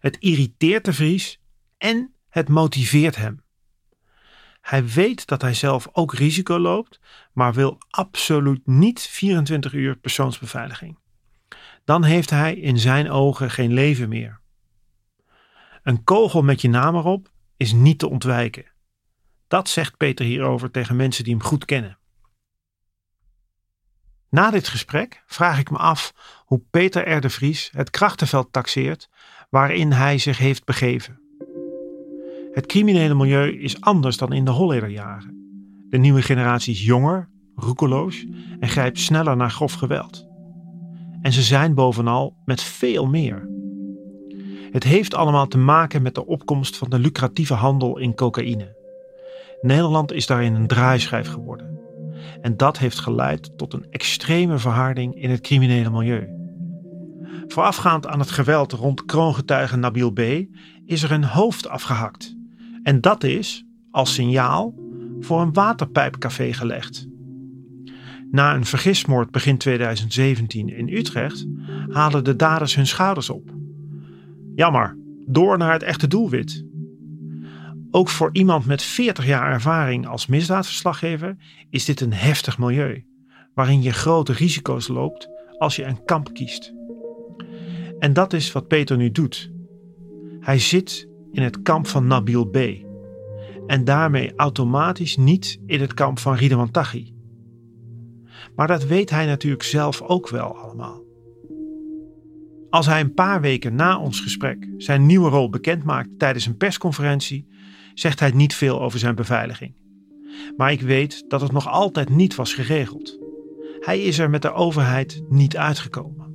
Het 0.00 0.16
irriteert 0.18 0.84
de 0.84 0.92
Vries 0.92 1.40
en 1.76 2.14
het 2.28 2.48
motiveert 2.48 3.16
hem. 3.16 3.46
Hij 4.68 4.86
weet 4.86 5.26
dat 5.26 5.42
hij 5.42 5.54
zelf 5.54 5.88
ook 5.92 6.14
risico 6.14 6.58
loopt, 6.58 7.00
maar 7.32 7.52
wil 7.52 7.78
absoluut 7.90 8.66
niet 8.66 9.00
24 9.00 9.72
uur 9.72 9.96
persoonsbeveiliging. 9.96 10.98
Dan 11.84 12.04
heeft 12.04 12.30
hij 12.30 12.54
in 12.54 12.78
zijn 12.78 13.10
ogen 13.10 13.50
geen 13.50 13.72
leven 13.72 14.08
meer. 14.08 14.40
Een 15.82 16.04
kogel 16.04 16.42
met 16.42 16.60
je 16.60 16.68
naam 16.68 16.96
erop 16.96 17.30
is 17.56 17.72
niet 17.72 17.98
te 17.98 18.08
ontwijken. 18.08 18.64
Dat 19.46 19.68
zegt 19.68 19.96
Peter 19.96 20.24
hierover 20.24 20.70
tegen 20.70 20.96
mensen 20.96 21.24
die 21.24 21.34
hem 21.34 21.42
goed 21.42 21.64
kennen. 21.64 21.98
Na 24.28 24.50
dit 24.50 24.68
gesprek 24.68 25.22
vraag 25.26 25.58
ik 25.58 25.70
me 25.70 25.76
af 25.78 26.14
hoe 26.44 26.62
Peter 26.70 27.08
R. 27.16 27.20
de 27.20 27.30
Vries 27.30 27.70
het 27.72 27.90
krachtenveld 27.90 28.52
taxeert 28.52 29.08
waarin 29.50 29.92
hij 29.92 30.18
zich 30.18 30.38
heeft 30.38 30.64
begeven. 30.64 31.27
Het 32.58 32.66
criminele 32.66 33.14
milieu 33.14 33.60
is 33.60 33.80
anders 33.80 34.16
dan 34.16 34.32
in 34.32 34.44
de 34.44 34.50
Hollederjaren. 34.50 35.36
De 35.88 35.98
nieuwe 35.98 36.22
generatie 36.22 36.72
is 36.72 36.84
jonger, 36.84 37.28
roekeloos 37.54 38.26
en 38.60 38.68
grijpt 38.68 38.98
sneller 38.98 39.36
naar 39.36 39.50
grof 39.50 39.72
geweld. 39.72 40.26
En 41.22 41.32
ze 41.32 41.42
zijn 41.42 41.74
bovenal 41.74 42.36
met 42.44 42.62
veel 42.62 43.06
meer. 43.06 43.48
Het 44.70 44.84
heeft 44.84 45.14
allemaal 45.14 45.46
te 45.46 45.58
maken 45.58 46.02
met 46.02 46.14
de 46.14 46.26
opkomst 46.26 46.76
van 46.76 46.90
de 46.90 46.98
lucratieve 46.98 47.54
handel 47.54 47.98
in 47.98 48.14
cocaïne. 48.14 48.76
Nederland 49.60 50.12
is 50.12 50.26
daarin 50.26 50.54
een 50.54 50.66
draaischijf 50.66 51.28
geworden. 51.28 51.78
En 52.40 52.56
dat 52.56 52.78
heeft 52.78 52.98
geleid 52.98 53.58
tot 53.58 53.72
een 53.72 53.86
extreme 53.90 54.58
verharding 54.58 55.14
in 55.14 55.30
het 55.30 55.40
criminele 55.40 55.90
milieu. 55.90 56.28
Voorafgaand 57.46 58.06
aan 58.06 58.18
het 58.18 58.30
geweld 58.30 58.72
rond 58.72 59.04
kroongetuige 59.04 59.76
Nabil 59.76 60.10
B. 60.10 60.20
is 60.84 61.02
er 61.02 61.12
een 61.12 61.24
hoofd 61.24 61.68
afgehakt. 61.68 62.36
En 62.88 63.00
dat 63.00 63.24
is, 63.24 63.64
als 63.90 64.14
signaal, 64.14 64.74
voor 65.20 65.40
een 65.40 65.52
waterpijpcafé 65.52 66.52
gelegd. 66.52 67.08
Na 68.30 68.54
een 68.54 68.64
vergismoord 68.64 69.30
begin 69.30 69.58
2017 69.58 70.68
in 70.68 70.88
Utrecht 70.88 71.46
halen 71.88 72.24
de 72.24 72.36
daders 72.36 72.74
hun 72.74 72.86
schouders 72.86 73.30
op. 73.30 73.50
Jammer, 74.54 74.98
door 75.26 75.58
naar 75.58 75.72
het 75.72 75.82
echte 75.82 76.06
doelwit. 76.06 76.64
Ook 77.90 78.08
voor 78.08 78.30
iemand 78.32 78.66
met 78.66 78.82
40 78.82 79.26
jaar 79.26 79.52
ervaring 79.52 80.06
als 80.06 80.26
misdaadverslaggever 80.26 81.36
is 81.70 81.84
dit 81.84 82.00
een 82.00 82.12
heftig 82.12 82.58
milieu, 82.58 83.04
waarin 83.54 83.82
je 83.82 83.92
grote 83.92 84.32
risico's 84.32 84.88
loopt 84.88 85.28
als 85.58 85.76
je 85.76 85.84
een 85.84 86.04
kamp 86.04 86.34
kiest. 86.34 86.74
En 87.98 88.12
dat 88.12 88.32
is 88.32 88.52
wat 88.52 88.68
Peter 88.68 88.96
nu 88.96 89.10
doet. 89.10 89.50
Hij 90.40 90.58
zit 90.58 91.08
in 91.38 91.44
het 91.44 91.62
kamp 91.62 91.86
van 91.86 92.06
Nabil 92.06 92.44
B. 92.44 92.56
En 93.66 93.84
daarmee 93.84 94.32
automatisch 94.36 95.16
niet 95.16 95.60
in 95.66 95.80
het 95.80 95.94
kamp 95.94 96.18
van 96.18 96.34
Ridwan 96.34 96.70
Taghi. 96.70 97.14
Maar 98.56 98.66
dat 98.66 98.84
weet 98.84 99.10
hij 99.10 99.26
natuurlijk 99.26 99.62
zelf 99.62 100.02
ook 100.02 100.28
wel 100.28 100.56
allemaal. 100.56 101.02
Als 102.70 102.86
hij 102.86 103.00
een 103.00 103.14
paar 103.14 103.40
weken 103.40 103.74
na 103.74 103.98
ons 103.98 104.20
gesprek 104.20 104.68
zijn 104.76 105.06
nieuwe 105.06 105.30
rol 105.30 105.50
bekendmaakt 105.50 106.08
tijdens 106.18 106.46
een 106.46 106.56
persconferentie, 106.56 107.48
zegt 107.94 108.20
hij 108.20 108.30
niet 108.30 108.54
veel 108.54 108.80
over 108.80 108.98
zijn 108.98 109.14
beveiliging. 109.14 109.74
Maar 110.56 110.72
ik 110.72 110.80
weet 110.80 111.24
dat 111.28 111.40
het 111.40 111.52
nog 111.52 111.68
altijd 111.68 112.08
niet 112.08 112.34
was 112.34 112.54
geregeld. 112.54 113.18
Hij 113.80 114.00
is 114.00 114.18
er 114.18 114.30
met 114.30 114.42
de 114.42 114.52
overheid 114.52 115.22
niet 115.28 115.56
uitgekomen. 115.56 116.34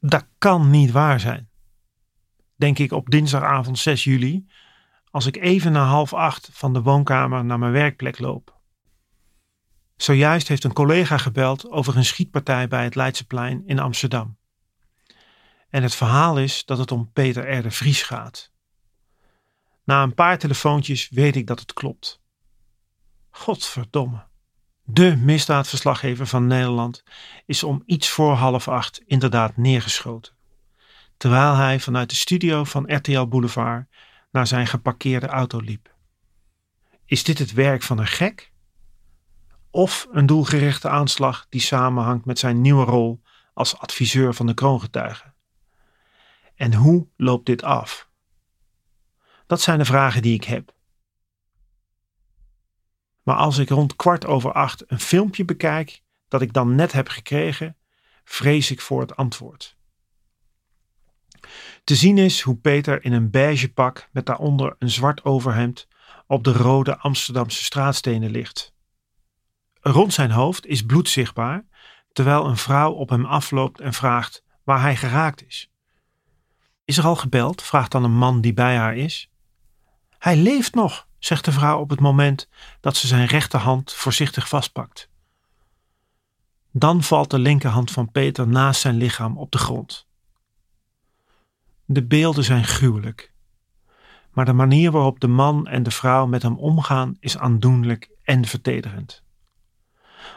Dat 0.00 0.28
kan 0.38 0.70
niet 0.70 0.90
waar 0.90 1.20
zijn. 1.20 1.47
Denk 2.58 2.78
ik 2.78 2.92
op 2.92 3.10
dinsdagavond 3.10 3.78
6 3.78 4.04
juli, 4.04 4.46
als 5.10 5.26
ik 5.26 5.36
even 5.36 5.72
na 5.72 5.84
half 5.84 6.14
acht 6.14 6.48
van 6.52 6.72
de 6.72 6.82
woonkamer 6.82 7.44
naar 7.44 7.58
mijn 7.58 7.72
werkplek 7.72 8.18
loop. 8.18 8.56
Zojuist 9.96 10.48
heeft 10.48 10.64
een 10.64 10.72
collega 10.72 11.18
gebeld 11.18 11.70
over 11.70 11.96
een 11.96 12.04
schietpartij 12.04 12.68
bij 12.68 12.84
het 12.84 12.94
Leidseplein 12.94 13.62
in 13.66 13.78
Amsterdam. 13.78 14.36
En 15.70 15.82
het 15.82 15.94
verhaal 15.94 16.38
is 16.38 16.64
dat 16.64 16.78
het 16.78 16.92
om 16.92 17.12
Peter 17.12 17.66
R. 17.66 17.70
Vries 17.70 18.02
gaat. 18.02 18.52
Na 19.84 20.02
een 20.02 20.14
paar 20.14 20.38
telefoontjes 20.38 21.08
weet 21.08 21.36
ik 21.36 21.46
dat 21.46 21.60
het 21.60 21.72
klopt. 21.72 22.20
Godverdomme. 23.30 24.26
De 24.82 25.16
misdaadverslaggever 25.16 26.26
van 26.26 26.46
Nederland 26.46 27.02
is 27.46 27.62
om 27.62 27.82
iets 27.86 28.08
voor 28.08 28.32
half 28.32 28.68
acht 28.68 29.02
inderdaad 29.06 29.56
neergeschoten. 29.56 30.37
Terwijl 31.18 31.54
hij 31.54 31.80
vanuit 31.80 32.10
de 32.10 32.16
studio 32.16 32.64
van 32.64 32.94
RTL 32.94 33.26
Boulevard 33.26 33.86
naar 34.30 34.46
zijn 34.46 34.66
geparkeerde 34.66 35.26
auto 35.26 35.60
liep. 35.60 35.94
Is 37.04 37.24
dit 37.24 37.38
het 37.38 37.52
werk 37.52 37.82
van 37.82 37.98
een 37.98 38.06
gek? 38.06 38.52
Of 39.70 40.06
een 40.10 40.26
doelgerichte 40.26 40.88
aanslag 40.88 41.46
die 41.48 41.60
samenhangt 41.60 42.24
met 42.24 42.38
zijn 42.38 42.60
nieuwe 42.60 42.84
rol 42.84 43.22
als 43.54 43.78
adviseur 43.78 44.34
van 44.34 44.46
de 44.46 44.54
kroongetuigen? 44.54 45.34
En 46.54 46.74
hoe 46.74 47.08
loopt 47.16 47.46
dit 47.46 47.62
af? 47.62 48.08
Dat 49.46 49.60
zijn 49.60 49.78
de 49.78 49.84
vragen 49.84 50.22
die 50.22 50.34
ik 50.34 50.44
heb. 50.44 50.74
Maar 53.22 53.36
als 53.36 53.58
ik 53.58 53.68
rond 53.68 53.96
kwart 53.96 54.26
over 54.26 54.52
acht 54.52 54.90
een 54.90 55.00
filmpje 55.00 55.44
bekijk 55.44 56.02
dat 56.28 56.42
ik 56.42 56.52
dan 56.52 56.74
net 56.74 56.92
heb 56.92 57.08
gekregen, 57.08 57.76
vrees 58.24 58.70
ik 58.70 58.80
voor 58.80 59.00
het 59.00 59.16
antwoord. 59.16 59.77
Te 61.88 61.94
zien 61.94 62.18
is 62.18 62.40
hoe 62.40 62.56
Peter 62.56 63.04
in 63.04 63.12
een 63.12 63.30
beige 63.30 63.72
pak 63.72 64.08
met 64.12 64.26
daaronder 64.26 64.76
een 64.78 64.90
zwart 64.90 65.24
overhemd 65.24 65.88
op 66.26 66.44
de 66.44 66.52
rode 66.52 66.98
Amsterdamse 66.98 67.64
straatstenen 67.64 68.30
ligt. 68.30 68.74
Rond 69.80 70.12
zijn 70.12 70.30
hoofd 70.30 70.66
is 70.66 70.86
bloed 70.86 71.08
zichtbaar, 71.08 71.66
terwijl 72.12 72.46
een 72.46 72.56
vrouw 72.56 72.92
op 72.92 73.08
hem 73.08 73.24
afloopt 73.24 73.80
en 73.80 73.92
vraagt 73.92 74.44
waar 74.64 74.80
hij 74.80 74.96
geraakt 74.96 75.46
is. 75.46 75.70
Is 76.84 76.98
er 76.98 77.04
al 77.04 77.16
gebeld? 77.16 77.62
vraagt 77.62 77.92
dan 77.92 78.04
een 78.04 78.16
man 78.16 78.40
die 78.40 78.54
bij 78.54 78.76
haar 78.76 78.96
is. 78.96 79.30
Hij 80.18 80.36
leeft 80.36 80.74
nog, 80.74 81.06
zegt 81.18 81.44
de 81.44 81.52
vrouw 81.52 81.80
op 81.80 81.90
het 81.90 82.00
moment 82.00 82.48
dat 82.80 82.96
ze 82.96 83.06
zijn 83.06 83.26
rechterhand 83.26 83.92
voorzichtig 83.92 84.48
vastpakt. 84.48 85.10
Dan 86.72 87.02
valt 87.02 87.30
de 87.30 87.38
linkerhand 87.38 87.90
van 87.90 88.10
Peter 88.10 88.48
naast 88.48 88.80
zijn 88.80 88.96
lichaam 88.96 89.38
op 89.38 89.50
de 89.50 89.58
grond. 89.58 90.07
De 91.90 92.06
beelden 92.06 92.44
zijn 92.44 92.64
gruwelijk, 92.64 93.32
maar 94.32 94.44
de 94.44 94.52
manier 94.52 94.90
waarop 94.90 95.20
de 95.20 95.28
man 95.28 95.66
en 95.66 95.82
de 95.82 95.90
vrouw 95.90 96.26
met 96.26 96.42
hem 96.42 96.58
omgaan 96.58 97.16
is 97.20 97.38
aandoenlijk 97.38 98.10
en 98.22 98.44
vertederend. 98.44 99.24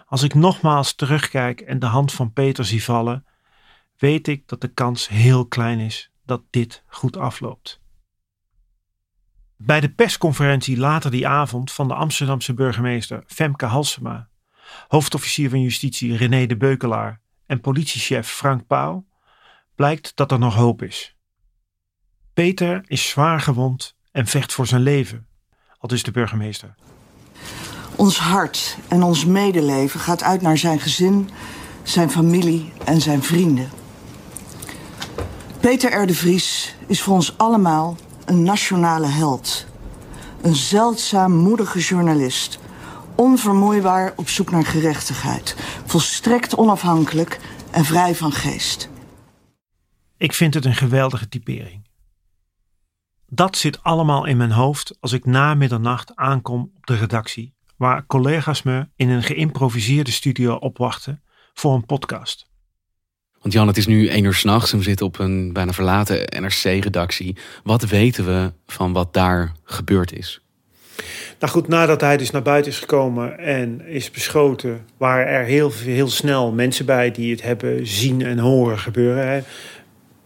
Als 0.05 0.23
ik 0.23 0.33
nogmaals 0.33 0.95
terugkijk 0.95 1.61
en 1.61 1.79
de 1.79 1.85
hand 1.85 2.11
van 2.11 2.33
Peter 2.33 2.65
zie 2.65 2.83
vallen, 2.83 3.25
weet 3.97 4.27
ik 4.27 4.47
dat 4.47 4.61
de 4.61 4.67
kans 4.67 5.07
heel 5.07 5.45
klein 5.45 5.79
is 5.79 6.11
dat 6.25 6.43
dit 6.49 6.83
goed 6.87 7.17
afloopt. 7.17 7.81
Bij 9.57 9.79
de 9.79 9.89
persconferentie 9.89 10.77
later 10.77 11.11
die 11.11 11.27
avond 11.27 11.71
van 11.71 11.87
de 11.87 11.93
Amsterdamse 11.93 12.53
burgemeester 12.53 13.23
Femke 13.27 13.65
Halsema, 13.65 14.29
hoofdofficier 14.87 15.49
van 15.49 15.61
justitie 15.61 16.15
René 16.15 16.45
de 16.45 16.57
Beukelaar 16.57 17.21
en 17.45 17.61
politiechef 17.61 18.27
Frank 18.27 18.67
Pauw, 18.67 19.05
blijkt 19.75 20.15
dat 20.15 20.31
er 20.31 20.39
nog 20.39 20.55
hoop 20.55 20.81
is. 20.81 21.15
Peter 22.33 22.83
is 22.87 23.09
zwaar 23.09 23.41
gewond 23.41 23.95
en 24.11 24.27
vecht 24.27 24.53
voor 24.53 24.67
zijn 24.67 24.81
leven, 24.81 25.27
aldus 25.77 26.03
de 26.03 26.11
burgemeester. 26.11 26.75
Ons 27.95 28.17
hart 28.17 28.77
en 28.87 29.03
ons 29.03 29.25
medeleven 29.25 29.99
gaat 29.99 30.23
uit 30.23 30.41
naar 30.41 30.57
zijn 30.57 30.79
gezin, 30.79 31.29
zijn 31.83 32.11
familie 32.11 32.71
en 32.85 33.01
zijn 33.01 33.23
vrienden. 33.23 33.69
Peter 35.59 36.01
R. 36.01 36.07
de 36.07 36.13
Vries 36.13 36.75
is 36.87 37.01
voor 37.01 37.13
ons 37.13 37.37
allemaal 37.37 37.97
een 38.25 38.43
nationale 38.43 39.07
held. 39.07 39.65
Een 40.41 40.55
zeldzaam 40.55 41.31
moedige 41.31 41.79
journalist. 41.79 42.59
Onvermoeibaar 43.15 44.13
op 44.15 44.29
zoek 44.29 44.51
naar 44.51 44.65
gerechtigheid. 44.65 45.55
Volstrekt 45.85 46.55
onafhankelijk 46.55 47.39
en 47.71 47.85
vrij 47.85 48.15
van 48.15 48.31
geest. 48.31 48.89
Ik 50.17 50.33
vind 50.33 50.53
het 50.53 50.65
een 50.65 50.75
geweldige 50.75 51.29
typering. 51.29 51.80
Dat 53.33 53.57
zit 53.57 53.83
allemaal 53.83 54.25
in 54.25 54.37
mijn 54.37 54.51
hoofd 54.51 54.97
als 54.99 55.11
ik 55.11 55.25
na 55.25 55.53
middernacht 55.53 56.15
aankom 56.15 56.71
op 56.77 56.85
de 56.85 56.95
redactie, 56.95 57.53
waar 57.77 58.05
collega's 58.05 58.63
me 58.63 58.87
in 58.95 59.09
een 59.09 59.23
geïmproviseerde 59.23 60.11
studio 60.11 60.55
opwachten 60.55 61.21
voor 61.53 61.73
een 61.73 61.85
podcast. 61.85 62.49
Want 63.41 63.53
Jan, 63.53 63.67
het 63.67 63.77
is 63.77 63.87
nu 63.87 64.07
één 64.07 64.23
uur 64.23 64.33
s'nachts 64.33 64.71
en 64.71 64.77
we 64.77 64.83
zitten 64.83 65.05
op 65.05 65.19
een 65.19 65.53
bijna 65.53 65.73
verlaten 65.73 66.41
NRC-redactie. 66.41 67.35
Wat 67.63 67.83
weten 67.83 68.25
we 68.25 68.51
van 68.65 68.93
wat 68.93 69.13
daar 69.13 69.51
gebeurd 69.63 70.13
is? 70.13 70.41
Nou 71.39 71.51
goed, 71.51 71.67
nadat 71.67 72.01
hij 72.01 72.17
dus 72.17 72.31
naar 72.31 72.41
buiten 72.41 72.71
is 72.71 72.79
gekomen 72.79 73.39
en 73.39 73.85
is 73.85 74.11
beschoten, 74.11 74.85
waren 74.97 75.27
er 75.27 75.43
heel, 75.43 75.71
heel 75.71 76.09
snel 76.09 76.51
mensen 76.51 76.85
bij 76.85 77.11
die 77.11 77.31
het 77.31 77.41
hebben 77.41 77.87
zien 77.87 78.21
en 78.21 78.37
horen 78.37 78.79
gebeuren. 78.79 79.45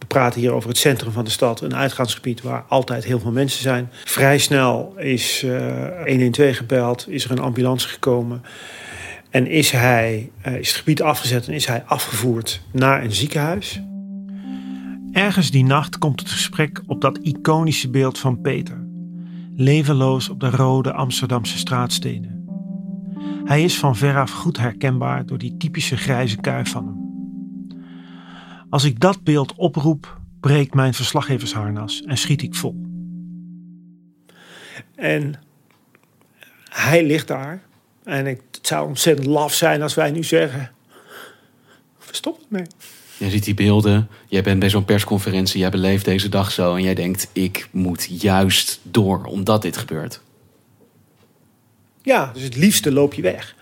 We 0.05 0.13
praten 0.13 0.39
hier 0.39 0.53
over 0.53 0.69
het 0.69 0.77
centrum 0.77 1.11
van 1.11 1.23
de 1.23 1.29
stad, 1.29 1.61
een 1.61 1.75
uitgaansgebied 1.75 2.41
waar 2.41 2.65
altijd 2.67 3.03
heel 3.03 3.19
veel 3.19 3.31
mensen 3.31 3.61
zijn. 3.61 3.89
Vrij 4.03 4.37
snel 4.37 4.93
is 4.97 5.43
uh, 5.43 6.05
112 6.05 6.55
gebeld, 6.55 7.05
is 7.09 7.23
er 7.25 7.31
een 7.31 7.39
ambulance 7.39 7.87
gekomen. 7.87 8.43
En 9.29 9.47
is, 9.47 9.71
hij, 9.71 10.31
uh, 10.47 10.55
is 10.55 10.67
het 10.67 10.77
gebied 10.77 11.01
afgezet 11.01 11.47
en 11.47 11.53
is 11.53 11.65
hij 11.65 11.83
afgevoerd 11.85 12.61
naar 12.71 13.03
een 13.03 13.13
ziekenhuis. 13.13 13.81
Ergens 15.11 15.51
die 15.51 15.63
nacht 15.63 15.97
komt 15.97 16.19
het 16.19 16.29
gesprek 16.29 16.81
op 16.87 17.01
dat 17.01 17.17
iconische 17.17 17.89
beeld 17.89 18.19
van 18.19 18.41
Peter 18.41 18.87
levenloos 19.55 20.29
op 20.29 20.39
de 20.39 20.49
rode 20.49 20.93
Amsterdamse 20.93 21.57
straatstenen. 21.57 22.47
Hij 23.43 23.63
is 23.63 23.79
van 23.79 23.95
veraf 23.95 24.31
goed 24.31 24.57
herkenbaar 24.57 25.25
door 25.25 25.37
die 25.37 25.57
typische 25.57 25.97
grijze 25.97 26.35
kuif 26.35 26.69
van 26.69 26.85
hem. 26.85 27.04
Als 28.75 28.83
ik 28.83 28.99
dat 28.99 29.23
beeld 29.23 29.53
oproep, 29.55 30.17
breekt 30.39 30.73
mijn 30.73 30.93
verslaggeversharnas 30.93 32.01
en 32.01 32.17
schiet 32.17 32.41
ik 32.41 32.55
vol. 32.55 32.85
En 34.95 35.35
hij 36.69 37.05
ligt 37.05 37.27
daar. 37.27 37.61
En 38.03 38.25
het 38.25 38.59
zou 38.61 38.87
ontzettend 38.87 39.27
laf 39.27 39.53
zijn 39.53 39.81
als 39.81 39.93
wij 39.93 40.11
nu 40.11 40.23
zeggen: 40.23 40.71
stop 42.11 42.37
het 42.37 42.49
mee. 42.49 42.65
Je 43.17 43.29
ziet 43.29 43.43
die 43.43 43.53
beelden, 43.53 44.07
jij 44.27 44.43
bent 44.43 44.59
bij 44.59 44.69
zo'n 44.69 44.85
persconferentie, 44.85 45.59
jij 45.59 45.69
beleeft 45.69 46.05
deze 46.05 46.29
dag 46.29 46.51
zo 46.51 46.75
en 46.75 46.83
jij 46.83 46.95
denkt: 46.95 47.29
ik 47.33 47.67
moet 47.71 48.21
juist 48.21 48.79
door 48.83 49.23
omdat 49.23 49.61
dit 49.61 49.77
gebeurt. 49.77 50.21
Ja, 52.01 52.31
dus 52.33 52.43
het 52.43 52.55
liefste 52.55 52.91
loop 52.91 53.13
je 53.13 53.21
weg. 53.21 53.55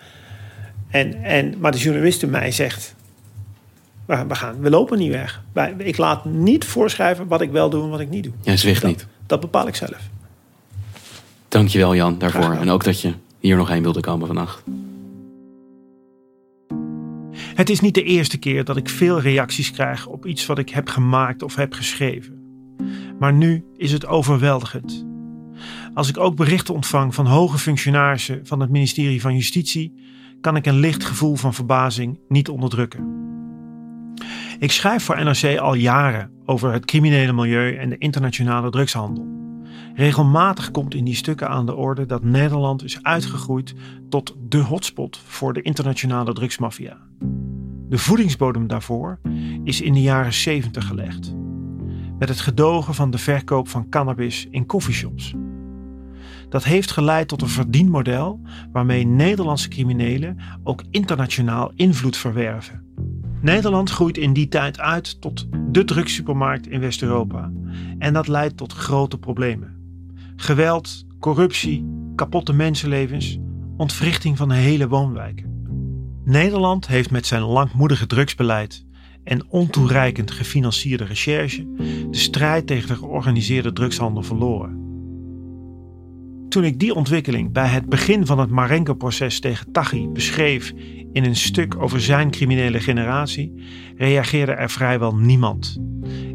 En, 0.89 1.23
en, 1.23 1.59
maar 1.59 1.71
de 1.71 1.77
journalist 1.77 2.23
in 2.23 2.29
mij 2.29 2.51
zegt: 2.51 2.95
we, 4.27 4.35
gaan, 4.35 4.59
we 4.59 4.69
lopen 4.69 4.97
niet 4.97 5.11
weg. 5.11 5.43
Ik 5.77 5.97
laat 5.97 6.25
niet 6.25 6.65
voorschrijven 6.65 7.27
wat 7.27 7.41
ik 7.41 7.51
wel 7.51 7.69
doe 7.69 7.83
en 7.83 7.89
wat 7.89 7.99
ik 7.99 8.09
niet 8.09 8.23
doe. 8.23 8.33
Jij 8.41 8.57
zwicht 8.57 8.81
dat, 8.81 8.89
niet. 8.89 9.07
Dat 9.25 9.39
bepaal 9.39 9.67
ik 9.67 9.75
zelf. 9.75 10.09
Dankjewel 11.47 11.95
Jan 11.95 12.17
daarvoor. 12.17 12.53
En 12.53 12.69
ook 12.69 12.83
dat 12.83 13.01
je 13.01 13.13
hier 13.39 13.55
nog 13.55 13.67
heen 13.67 13.83
wilde 13.83 13.99
komen 13.99 14.27
vannacht. 14.27 14.63
Het 17.35 17.69
is 17.69 17.79
niet 17.79 17.93
de 17.93 18.03
eerste 18.03 18.37
keer 18.37 18.63
dat 18.63 18.77
ik 18.77 18.89
veel 18.89 19.19
reacties 19.19 19.71
krijg 19.71 20.05
op 20.05 20.25
iets 20.25 20.45
wat 20.45 20.57
ik 20.57 20.69
heb 20.69 20.89
gemaakt 20.89 21.43
of 21.43 21.55
heb 21.55 21.73
geschreven. 21.73 22.41
Maar 23.19 23.33
nu 23.33 23.65
is 23.77 23.91
het 23.91 24.05
overweldigend. 24.05 25.05
Als 25.93 26.09
ik 26.09 26.17
ook 26.17 26.35
berichten 26.35 26.73
ontvang 26.73 27.15
van 27.15 27.25
hoge 27.25 27.57
functionarissen 27.57 28.41
van 28.43 28.59
het 28.59 28.69
ministerie 28.69 29.21
van 29.21 29.35
Justitie, 29.35 29.93
kan 30.41 30.55
ik 30.55 30.65
een 30.65 30.79
licht 30.79 31.05
gevoel 31.05 31.35
van 31.35 31.53
verbazing 31.53 32.19
niet 32.27 32.49
onderdrukken. 32.49 33.22
Ik 34.59 34.71
schrijf 34.71 35.03
voor 35.03 35.23
NRC 35.23 35.57
al 35.57 35.73
jaren 35.73 36.31
over 36.45 36.73
het 36.73 36.85
criminele 36.85 37.33
milieu 37.33 37.75
en 37.75 37.89
de 37.89 37.97
internationale 37.97 38.69
drugshandel. 38.69 39.41
Regelmatig 39.95 40.71
komt 40.71 40.93
in 40.93 41.03
die 41.03 41.15
stukken 41.15 41.49
aan 41.49 41.65
de 41.65 41.75
orde 41.75 42.05
dat 42.05 42.23
Nederland 42.23 42.83
is 42.83 43.03
uitgegroeid 43.03 43.73
tot 44.09 44.35
de 44.49 44.57
hotspot 44.57 45.17
voor 45.25 45.53
de 45.53 45.61
internationale 45.61 46.33
drugsmafia. 46.33 46.97
De 47.89 47.97
voedingsbodem 47.97 48.67
daarvoor 48.67 49.19
is 49.63 49.81
in 49.81 49.93
de 49.93 50.01
jaren 50.01 50.33
70 50.33 50.87
gelegd. 50.87 51.35
Met 52.19 52.29
het 52.29 52.39
gedogen 52.39 52.93
van 52.93 53.11
de 53.11 53.17
verkoop 53.17 53.67
van 53.67 53.89
cannabis 53.89 54.47
in 54.49 54.65
coffeeshops. 54.65 55.33
Dat 56.49 56.63
heeft 56.63 56.91
geleid 56.91 57.27
tot 57.27 57.41
een 57.41 57.47
verdienmodel 57.47 58.41
waarmee 58.71 59.05
Nederlandse 59.05 59.67
criminelen 59.67 60.37
ook 60.63 60.83
internationaal 60.89 61.71
invloed 61.75 62.17
verwerven. 62.17 62.85
Nederland 63.43 63.89
groeit 63.89 64.17
in 64.17 64.33
die 64.33 64.47
tijd 64.47 64.79
uit 64.79 65.21
tot 65.21 65.47
de 65.71 65.83
drugssupermarkt 65.83 66.67
in 66.67 66.79
West-Europa. 66.79 67.51
En 67.99 68.13
dat 68.13 68.27
leidt 68.27 68.57
tot 68.57 68.73
grote 68.73 69.17
problemen. 69.17 69.75
Geweld, 70.35 71.05
corruptie, 71.19 71.85
kapotte 72.15 72.53
mensenlevens, 72.53 73.39
ontwrichting 73.77 74.37
van 74.37 74.51
hele 74.51 74.87
woonwijken. 74.87 75.65
Nederland 76.23 76.87
heeft 76.87 77.11
met 77.11 77.25
zijn 77.25 77.41
langmoedige 77.41 78.05
drugsbeleid 78.05 78.85
en 79.23 79.45
ontoereikend 79.49 80.31
gefinancierde 80.31 81.03
recherche 81.03 81.67
de 82.09 82.17
strijd 82.17 82.67
tegen 82.67 82.87
de 82.87 82.95
georganiseerde 82.95 83.73
drugshandel 83.73 84.23
verloren. 84.23 84.82
Toen 86.53 86.63
ik 86.63 86.79
die 86.79 86.95
ontwikkeling 86.95 87.51
bij 87.51 87.67
het 87.67 87.85
begin 87.85 88.25
van 88.25 88.39
het 88.39 88.49
Marengo-proces 88.49 89.39
tegen 89.39 89.71
Taghi 89.71 90.07
beschreef 90.07 90.73
in 91.11 91.25
een 91.25 91.35
stuk 91.35 91.75
over 91.81 92.01
zijn 92.01 92.31
criminele 92.31 92.79
generatie, 92.79 93.53
reageerde 93.97 94.51
er 94.51 94.69
vrijwel 94.69 95.15
niemand. 95.15 95.77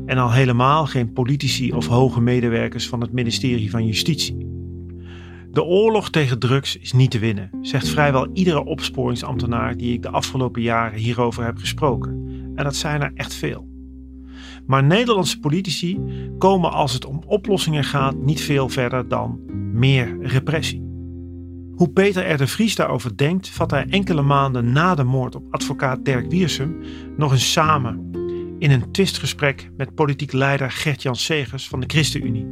En 0.07 0.19
al 0.19 0.33
helemaal 0.33 0.87
geen 0.87 1.13
politici 1.13 1.73
of 1.73 1.87
hoge 1.87 2.21
medewerkers 2.21 2.89
van 2.89 3.01
het 3.01 3.13
ministerie 3.13 3.71
van 3.71 3.87
Justitie. 3.87 4.47
De 5.51 5.65
oorlog 5.65 6.11
tegen 6.11 6.39
drugs 6.39 6.77
is 6.77 6.93
niet 6.93 7.11
te 7.11 7.19
winnen, 7.19 7.51
zegt 7.63 7.89
vrijwel 7.89 8.31
iedere 8.33 8.65
opsporingsambtenaar 8.65 9.77
die 9.77 9.93
ik 9.93 10.03
de 10.03 10.11
afgelopen 10.11 10.63
jaren 10.63 10.99
hierover 10.99 11.45
heb 11.45 11.59
gesproken. 11.59 12.11
En 12.55 12.65
dat 12.65 12.77
zijn 12.77 13.03
er 13.03 13.13
echt 13.15 13.35
veel. 13.35 13.78
Maar 14.69 14.85
Nederlandse 14.85 15.39
politici 15.39 16.01
komen 16.39 16.73
als 16.73 16.93
het 16.93 17.05
om 17.05 17.23
oplossingen 17.27 17.85
gaat 17.85 18.17
niet 18.17 18.41
veel 18.41 18.69
verder 18.69 19.09
dan 19.09 19.41
meer 19.73 20.19
repressie. 20.21 20.87
Hoe 21.75 21.91
Peter 21.91 22.33
R. 22.33 22.37
de 22.37 22.47
Vries 22.47 22.75
daarover 22.75 23.17
denkt, 23.17 23.49
vat 23.49 23.71
hij 23.71 23.87
enkele 23.91 24.23
maanden 24.23 24.73
na 24.73 24.95
de 24.95 25.03
moord 25.03 25.35
op 25.35 25.43
advocaat 25.51 26.05
Dirk 26.05 26.31
Wiersum 26.31 26.81
nog 27.17 27.33
eens 27.33 27.53
samen 27.53 28.11
in 28.59 28.71
een 28.71 28.93
twistgesprek 28.93 29.71
met 29.77 29.95
politiek 29.95 30.33
leider 30.33 30.71
Gert-Jan 30.71 31.17
Segers 31.17 31.69
van 31.69 31.81
de 31.81 31.87
ChristenUnie. 31.87 32.47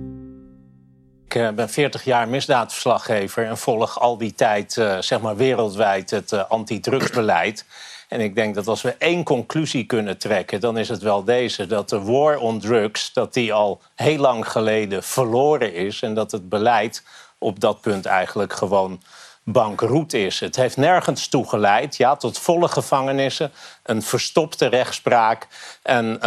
Ik 1.24 1.35
eh, 1.35 1.50
ben 1.50 1.70
40 1.70 2.05
jaar 2.05 2.29
misdaadverslaggever 2.29 3.44
en 3.44 3.59
volg 3.59 4.00
al 4.00 4.18
die 4.18 4.35
tijd 4.35 4.76
uh, 4.76 5.00
zeg 5.00 5.20
maar 5.20 5.37
wereldwijd 5.37 6.11
het 6.11 6.33
uh, 6.33 6.44
antidrugsbeleid. 6.48 7.64
En 8.09 8.21
ik 8.21 8.35
denk 8.35 8.55
dat 8.55 8.66
als 8.66 8.83
we 8.83 8.95
één 8.99 9.25
conclusie 9.25 9.85
kunnen 9.85 10.19
trekken, 10.19 10.61
dan 10.61 10.79
is 10.79 10.88
het 10.88 11.03
wel 11.03 11.25
deze: 11.25 11.66
dat 11.66 11.88
de 11.88 12.01
war 12.01 12.38
on 12.38 12.61
drugs 12.61 13.12
dat 13.12 13.35
die 13.35 13.53
al 13.53 13.81
heel 13.95 14.19
lang 14.19 14.51
geleden 14.51 15.03
verloren 15.03 15.75
is 15.75 16.03
en 16.03 16.14
dat 16.14 16.33
het 16.33 16.49
beleid 16.49 17.03
op 17.38 17.61
dat 17.61 17.81
punt 17.81 18.07
eigenlijk 18.07 18.53
gewoon 18.53 19.01
bankroet 19.45 20.12
is. 20.12 20.40
Het 20.40 20.57
heeft 20.57 20.77
nergens 20.77 21.29
toe 21.29 21.49
geleid, 21.49 21.97
ja, 21.97 22.16
tot 22.16 22.38
volle 22.38 22.69
gevangenissen, 22.69 23.53
een 23.83 24.03
verstopte 24.03 24.66
rechtspraak. 24.66 25.49
En 25.83 26.19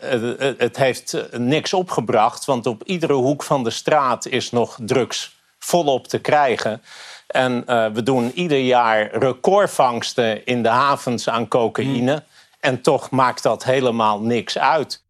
het, 0.00 0.58
het, 0.58 0.76
heeft 0.76 1.16
niks 1.32 1.72
opgebracht, 1.72 2.44
want 2.44 2.66
op 2.66 2.82
iedere 2.82 3.12
hoek 3.12 3.42
van 3.42 3.64
de 3.64 3.70
straat 3.70 4.26
is 4.26 4.50
nog 4.50 4.78
drugs 4.80 5.36
volop 5.58 6.08
te 6.08 6.18
krijgen. 6.18 6.82
En 7.26 7.64
uh, 7.66 7.86
we 7.86 8.02
doen 8.02 8.30
ieder 8.34 8.58
jaar 8.58 9.16
recordvangsten 9.16 10.46
in 10.46 10.62
de 10.62 10.68
havens 10.68 11.28
aan 11.28 11.48
cocaïne. 11.48 12.12
Mm. 12.12 12.22
En 12.60 12.80
toch 12.80 13.10
maakt 13.10 13.42
dat 13.42 13.64
helemaal 13.64 14.20
niks 14.20 14.58
uit. 14.58 15.04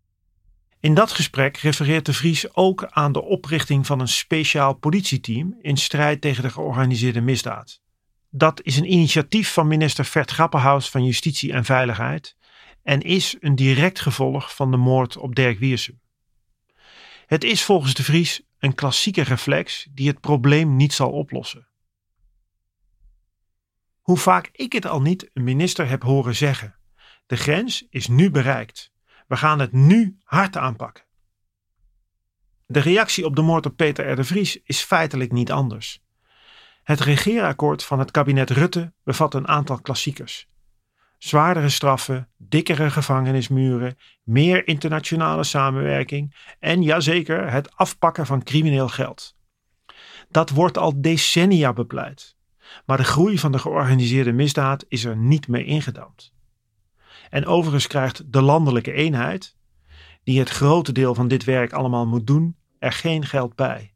In 0.80 0.94
dat 0.94 1.12
gesprek 1.12 1.56
refereert 1.56 2.06
de 2.06 2.12
Vries 2.12 2.54
ook 2.54 2.86
aan 2.90 3.12
de 3.12 3.22
oprichting 3.22 3.86
van 3.86 4.00
een 4.00 4.08
speciaal 4.08 4.74
politieteam 4.74 5.56
in 5.60 5.76
strijd 5.76 6.20
tegen 6.20 6.42
de 6.42 6.50
georganiseerde 6.50 7.20
misdaad. 7.20 7.80
Dat 8.30 8.60
is 8.62 8.76
een 8.76 8.92
initiatief 8.92 9.52
van 9.52 9.66
minister 9.66 10.04
Vert 10.04 10.30
Grappenhaus 10.30 10.90
van 10.90 11.04
Justitie 11.04 11.52
en 11.52 11.64
Veiligheid 11.64 12.36
en 12.82 13.00
is 13.00 13.36
een 13.40 13.54
direct 13.54 14.00
gevolg 14.00 14.54
van 14.54 14.70
de 14.70 14.76
moord 14.76 15.16
op 15.16 15.34
Dirk 15.34 15.58
Wiersum. 15.58 16.00
Het 17.26 17.44
is 17.44 17.62
volgens 17.62 17.94
de 17.94 18.02
Vries 18.02 18.42
een 18.58 18.74
klassieke 18.74 19.22
reflex 19.22 19.86
die 19.90 20.08
het 20.08 20.20
probleem 20.20 20.76
niet 20.76 20.92
zal 20.92 21.10
oplossen. 21.10 21.68
Hoe 24.06 24.16
vaak 24.16 24.48
ik 24.52 24.72
het 24.72 24.86
al 24.86 25.00
niet 25.00 25.30
een 25.32 25.44
minister 25.44 25.88
heb 25.88 26.02
horen 26.02 26.34
zeggen: 26.34 26.74
de 27.26 27.36
grens 27.36 27.86
is 27.90 28.08
nu 28.08 28.30
bereikt. 28.30 28.92
We 29.26 29.36
gaan 29.36 29.58
het 29.58 29.72
nu 29.72 30.18
hard 30.24 30.56
aanpakken. 30.56 31.04
De 32.66 32.80
reactie 32.80 33.24
op 33.24 33.36
de 33.36 33.42
moord 33.42 33.66
op 33.66 33.76
Peter 33.76 34.10
R. 34.10 34.16
de 34.16 34.24
Vries 34.24 34.62
is 34.62 34.82
feitelijk 34.82 35.32
niet 35.32 35.50
anders. 35.50 36.02
Het 36.82 37.00
regeerakkoord 37.00 37.84
van 37.84 37.98
het 37.98 38.10
kabinet 38.10 38.50
Rutte 38.50 38.92
bevat 39.04 39.34
een 39.34 39.48
aantal 39.48 39.80
klassiekers. 39.80 40.48
Zwaardere 41.18 41.68
straffen, 41.68 42.28
dikkere 42.36 42.90
gevangenismuren, 42.90 43.98
meer 44.22 44.66
internationale 44.66 45.44
samenwerking 45.44 46.54
en 46.58 46.82
jazeker 46.82 47.50
het 47.50 47.76
afpakken 47.76 48.26
van 48.26 48.42
crimineel 48.42 48.88
geld. 48.88 49.36
Dat 50.28 50.50
wordt 50.50 50.78
al 50.78 51.00
decennia 51.00 51.72
bepleit. 51.72 52.35
Maar 52.86 52.96
de 52.96 53.04
groei 53.04 53.38
van 53.38 53.52
de 53.52 53.58
georganiseerde 53.58 54.32
misdaad 54.32 54.84
is 54.88 55.04
er 55.04 55.16
niet 55.16 55.48
mee 55.48 55.64
ingedampt. 55.64 56.32
En 57.30 57.46
overigens 57.46 57.86
krijgt 57.86 58.32
de 58.32 58.42
landelijke 58.42 58.92
eenheid, 58.92 59.56
die 60.24 60.38
het 60.38 60.50
grote 60.50 60.92
deel 60.92 61.14
van 61.14 61.28
dit 61.28 61.44
werk 61.44 61.72
allemaal 61.72 62.06
moet 62.06 62.26
doen, 62.26 62.56
er 62.78 62.92
geen 62.92 63.26
geld 63.26 63.54
bij. 63.54 63.94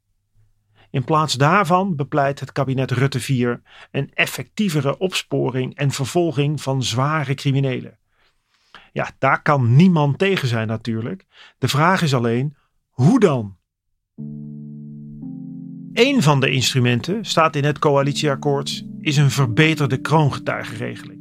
In 0.90 1.04
plaats 1.04 1.35
daarvan 1.35 1.96
bepleit 1.96 2.40
het 2.40 2.52
kabinet 2.52 2.90
Rutte 2.90 3.20
4 3.20 3.62
een 3.90 4.11
effectievere 4.14 4.98
opsporing 4.98 5.74
en 5.74 5.90
vervolging 5.90 6.62
van 6.62 6.83
zware 6.83 7.35
criminelen. 7.35 7.98
Ja, 8.92 9.11
daar 9.18 9.42
kan 9.42 9.76
niemand 9.76 10.18
tegen 10.18 10.48
zijn 10.48 10.66
natuurlijk. 10.66 11.26
De 11.59 11.68
vraag 11.68 12.02
is 12.02 12.14
alleen, 12.14 12.56
hoe 12.90 13.20
dan? 13.20 13.56
Een 15.92 16.22
van 16.22 16.40
de 16.40 16.50
instrumenten, 16.50 17.24
staat 17.24 17.57
in 17.57 17.64
het 17.64 17.79
coalitieakkoord, 17.79 18.85
is 19.00 19.16
een 19.16 19.31
verbeterde 19.31 19.96
kroongetuigenregeling. 19.96 21.20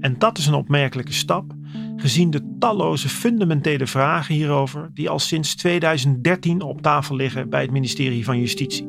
En 0.00 0.18
dat 0.18 0.38
is 0.38 0.46
een 0.46 0.54
opmerkelijke 0.54 1.12
stap, 1.12 1.52
gezien 1.96 2.30
de 2.30 2.56
talloze 2.58 3.08
fundamentele 3.08 3.86
vragen 3.86 4.34
hierover 4.34 4.90
die 4.94 5.08
al 5.08 5.18
sinds 5.18 5.54
2013 5.54 6.62
op 6.62 6.82
tafel 6.82 7.16
liggen 7.16 7.48
bij 7.48 7.62
het 7.62 7.70
ministerie 7.70 8.24
van 8.24 8.38
Justitie. 8.38 8.88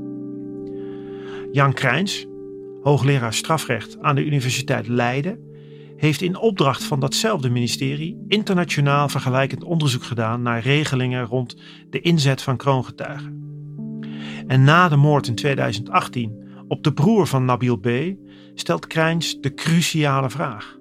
Jan 1.51 1.73
Krijns, 1.73 2.25
hoogleraar 2.81 3.33
strafrecht 3.33 4.01
aan 4.01 4.15
de 4.15 4.25
Universiteit 4.25 4.87
Leiden, 4.87 5.39
heeft 5.97 6.21
in 6.21 6.37
opdracht 6.37 6.83
van 6.83 6.99
datzelfde 6.99 7.49
ministerie 7.49 8.25
internationaal 8.27 9.09
vergelijkend 9.09 9.63
onderzoek 9.63 10.03
gedaan 10.03 10.41
naar 10.41 10.61
regelingen 10.61 11.25
rond 11.25 11.55
de 11.89 12.01
inzet 12.01 12.41
van 12.41 12.57
kroongetuigen. 12.57 13.54
En 14.47 14.63
na 14.63 14.89
de 14.89 14.95
moord 14.95 15.27
in 15.27 15.35
2018 15.35 16.43
op 16.67 16.83
de 16.83 16.93
broer 16.93 17.27
van 17.27 17.45
Nabil 17.45 17.77
B. 17.77 17.89
stelt 18.53 18.87
Krijns 18.87 19.39
de 19.41 19.53
cruciale 19.53 20.29
vraag. 20.29 20.77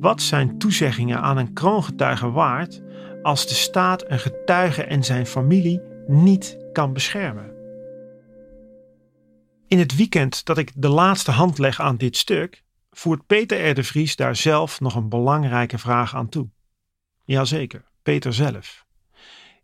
Wat 0.00 0.22
zijn 0.22 0.58
toezeggingen 0.58 1.20
aan 1.20 1.36
een 1.36 1.52
kroongetuige 1.52 2.30
waard 2.30 2.82
als 3.22 3.46
de 3.46 3.54
staat 3.54 4.10
een 4.10 4.18
getuige 4.18 4.84
en 4.84 5.04
zijn 5.04 5.26
familie 5.26 5.80
niet 6.06 6.58
kan 6.72 6.92
beschermen? 6.92 7.56
In 9.66 9.78
het 9.78 9.96
weekend 9.96 10.44
dat 10.44 10.58
ik 10.58 10.72
de 10.74 10.88
laatste 10.88 11.30
hand 11.30 11.58
leg 11.58 11.80
aan 11.80 11.96
dit 11.96 12.16
stuk, 12.16 12.64
voert 12.90 13.26
Peter 13.26 13.70
R. 13.70 13.74
de 13.74 13.84
Vries 13.84 14.16
daar 14.16 14.36
zelf 14.36 14.80
nog 14.80 14.94
een 14.94 15.08
belangrijke 15.08 15.78
vraag 15.78 16.14
aan 16.14 16.28
toe. 16.28 16.48
Jazeker, 17.24 17.84
Peter 18.02 18.34
zelf. 18.34 18.86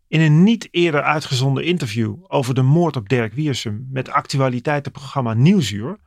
In 0.07 0.21
een 0.21 0.43
niet 0.43 0.67
eerder 0.71 1.03
uitgezonden 1.03 1.63
interview 1.63 2.15
over 2.27 2.53
de 2.53 2.61
moord 2.61 2.95
op 2.95 3.09
Dirk 3.09 3.33
Wiersum 3.33 3.87
met 3.91 4.09
actualiteitenprogramma 4.09 5.33
Nieuwsuur, 5.33 5.99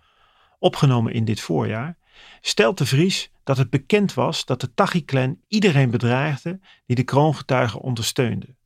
opgenomen 0.59 1.13
in 1.13 1.25
dit 1.25 1.41
voorjaar, 1.41 1.97
stelt 2.41 2.79
de 2.79 2.87
Vries 2.87 3.31
dat 3.45 3.57
het 3.57 3.71
bekend 3.71 4.15
was 4.15 4.45
dat 4.45 4.61
de 4.61 4.75
Taghi-clan 4.75 5.41
iedereen 5.49 5.91
bedreigde 5.91 6.61
die 6.87 6.97
de 6.97 7.03
kroongetuigen 7.03 7.81
ondersteunde. 7.81 8.57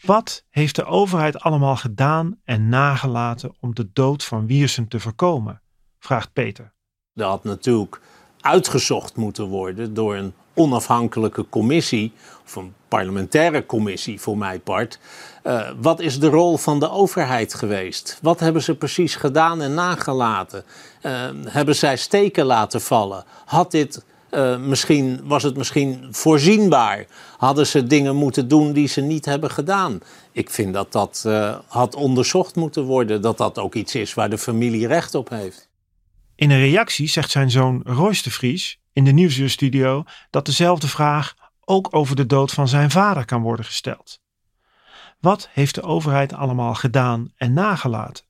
Wat 0.00 0.44
heeft 0.50 0.74
de 0.74 0.84
overheid 0.84 1.40
allemaal 1.40 1.76
gedaan 1.76 2.40
en 2.44 2.68
nagelaten 2.68 3.54
om 3.60 3.74
de 3.74 3.90
dood 3.92 4.24
van 4.24 4.46
Wiersum 4.46 4.88
te 4.88 5.00
voorkomen? 5.00 5.62
vraagt 5.98 6.32
Peter. 6.32 6.72
Dat 7.14 7.28
had 7.28 7.44
natuurlijk 7.44 8.00
uitgezocht 8.40 9.16
moeten 9.16 9.44
worden 9.44 9.94
door 9.94 10.16
een 10.16 10.34
onafhankelijke 10.56 11.46
commissie, 11.48 12.12
of 12.44 12.56
een 12.56 12.74
parlementaire 12.88 13.66
commissie 13.66 14.20
voor 14.20 14.38
mijn 14.38 14.60
part. 14.60 14.98
Uh, 15.44 15.70
wat 15.80 16.00
is 16.00 16.18
de 16.18 16.28
rol 16.28 16.56
van 16.56 16.80
de 16.80 16.90
overheid 16.90 17.54
geweest? 17.54 18.18
Wat 18.22 18.40
hebben 18.40 18.62
ze 18.62 18.76
precies 18.76 19.16
gedaan 19.16 19.62
en 19.62 19.74
nagelaten? 19.74 20.64
Uh, 21.02 21.12
hebben 21.44 21.76
zij 21.76 21.96
steken 21.96 22.44
laten 22.44 22.80
vallen? 22.80 23.24
Had 23.44 23.70
dit 23.70 24.04
uh, 24.30 24.58
misschien, 24.58 25.20
was 25.24 25.42
het 25.42 25.56
misschien 25.56 26.08
voorzienbaar? 26.10 27.06
Hadden 27.36 27.66
ze 27.66 27.86
dingen 27.86 28.16
moeten 28.16 28.48
doen 28.48 28.72
die 28.72 28.88
ze 28.88 29.00
niet 29.00 29.24
hebben 29.24 29.50
gedaan? 29.50 30.00
Ik 30.32 30.50
vind 30.50 30.74
dat 30.74 30.92
dat 30.92 31.28
had 31.66 31.94
onderzocht 31.94 32.56
moeten 32.56 32.82
worden. 32.82 33.22
Dat 33.22 33.38
dat 33.38 33.58
ook 33.58 33.74
iets 33.74 33.94
is 33.94 34.14
waar 34.14 34.30
de 34.30 34.38
familie 34.38 34.86
recht 34.86 35.14
op 35.14 35.28
heeft. 35.28 35.68
In 36.34 36.50
een 36.50 36.60
reactie 36.60 37.08
zegt 37.08 37.30
zijn 37.30 37.50
zoon 37.50 37.80
Royce 37.84 38.22
de 38.22 38.30
Vries 38.30 38.78
in 38.96 39.04
de 39.04 39.12
Nieuwsuurstudio 39.12 40.04
dat 40.30 40.46
dezelfde 40.46 40.88
vraag 40.88 41.34
ook 41.60 41.94
over 41.94 42.16
de 42.16 42.26
dood 42.26 42.52
van 42.52 42.68
zijn 42.68 42.90
vader 42.90 43.24
kan 43.24 43.42
worden 43.42 43.64
gesteld. 43.64 44.20
Wat 45.20 45.48
heeft 45.52 45.74
de 45.74 45.82
overheid 45.82 46.32
allemaal 46.32 46.74
gedaan 46.74 47.32
en 47.36 47.52
nagelaten? 47.52 48.24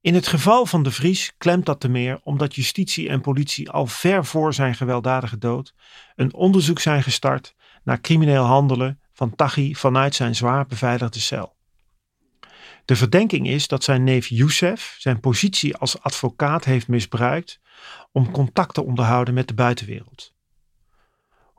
In 0.00 0.14
het 0.14 0.26
geval 0.26 0.66
van 0.66 0.82
de 0.82 0.90
Vries 0.90 1.32
klemt 1.38 1.66
dat 1.66 1.80
te 1.80 1.88
meer 1.88 2.20
omdat 2.22 2.54
justitie 2.54 3.08
en 3.08 3.20
politie 3.20 3.70
al 3.70 3.86
ver 3.86 4.24
voor 4.24 4.54
zijn 4.54 4.74
gewelddadige 4.74 5.38
dood 5.38 5.74
een 6.14 6.34
onderzoek 6.34 6.78
zijn 6.78 7.02
gestart 7.02 7.54
naar 7.84 8.00
crimineel 8.00 8.44
handelen 8.44 9.00
van 9.12 9.34
Taghi 9.34 9.74
vanuit 9.74 10.14
zijn 10.14 10.34
zwaar 10.34 10.66
beveiligde 10.66 11.20
cel. 11.20 11.56
De 12.84 12.96
verdenking 12.96 13.48
is 13.48 13.68
dat 13.68 13.84
zijn 13.84 14.04
neef 14.04 14.26
Youssef 14.26 14.96
zijn 14.98 15.20
positie 15.20 15.76
als 15.76 16.00
advocaat 16.00 16.64
heeft 16.64 16.88
misbruikt 16.88 17.60
om 18.12 18.30
contact 18.30 18.74
te 18.74 18.84
onderhouden 18.84 19.34
met 19.34 19.48
de 19.48 19.54
buitenwereld. 19.54 20.32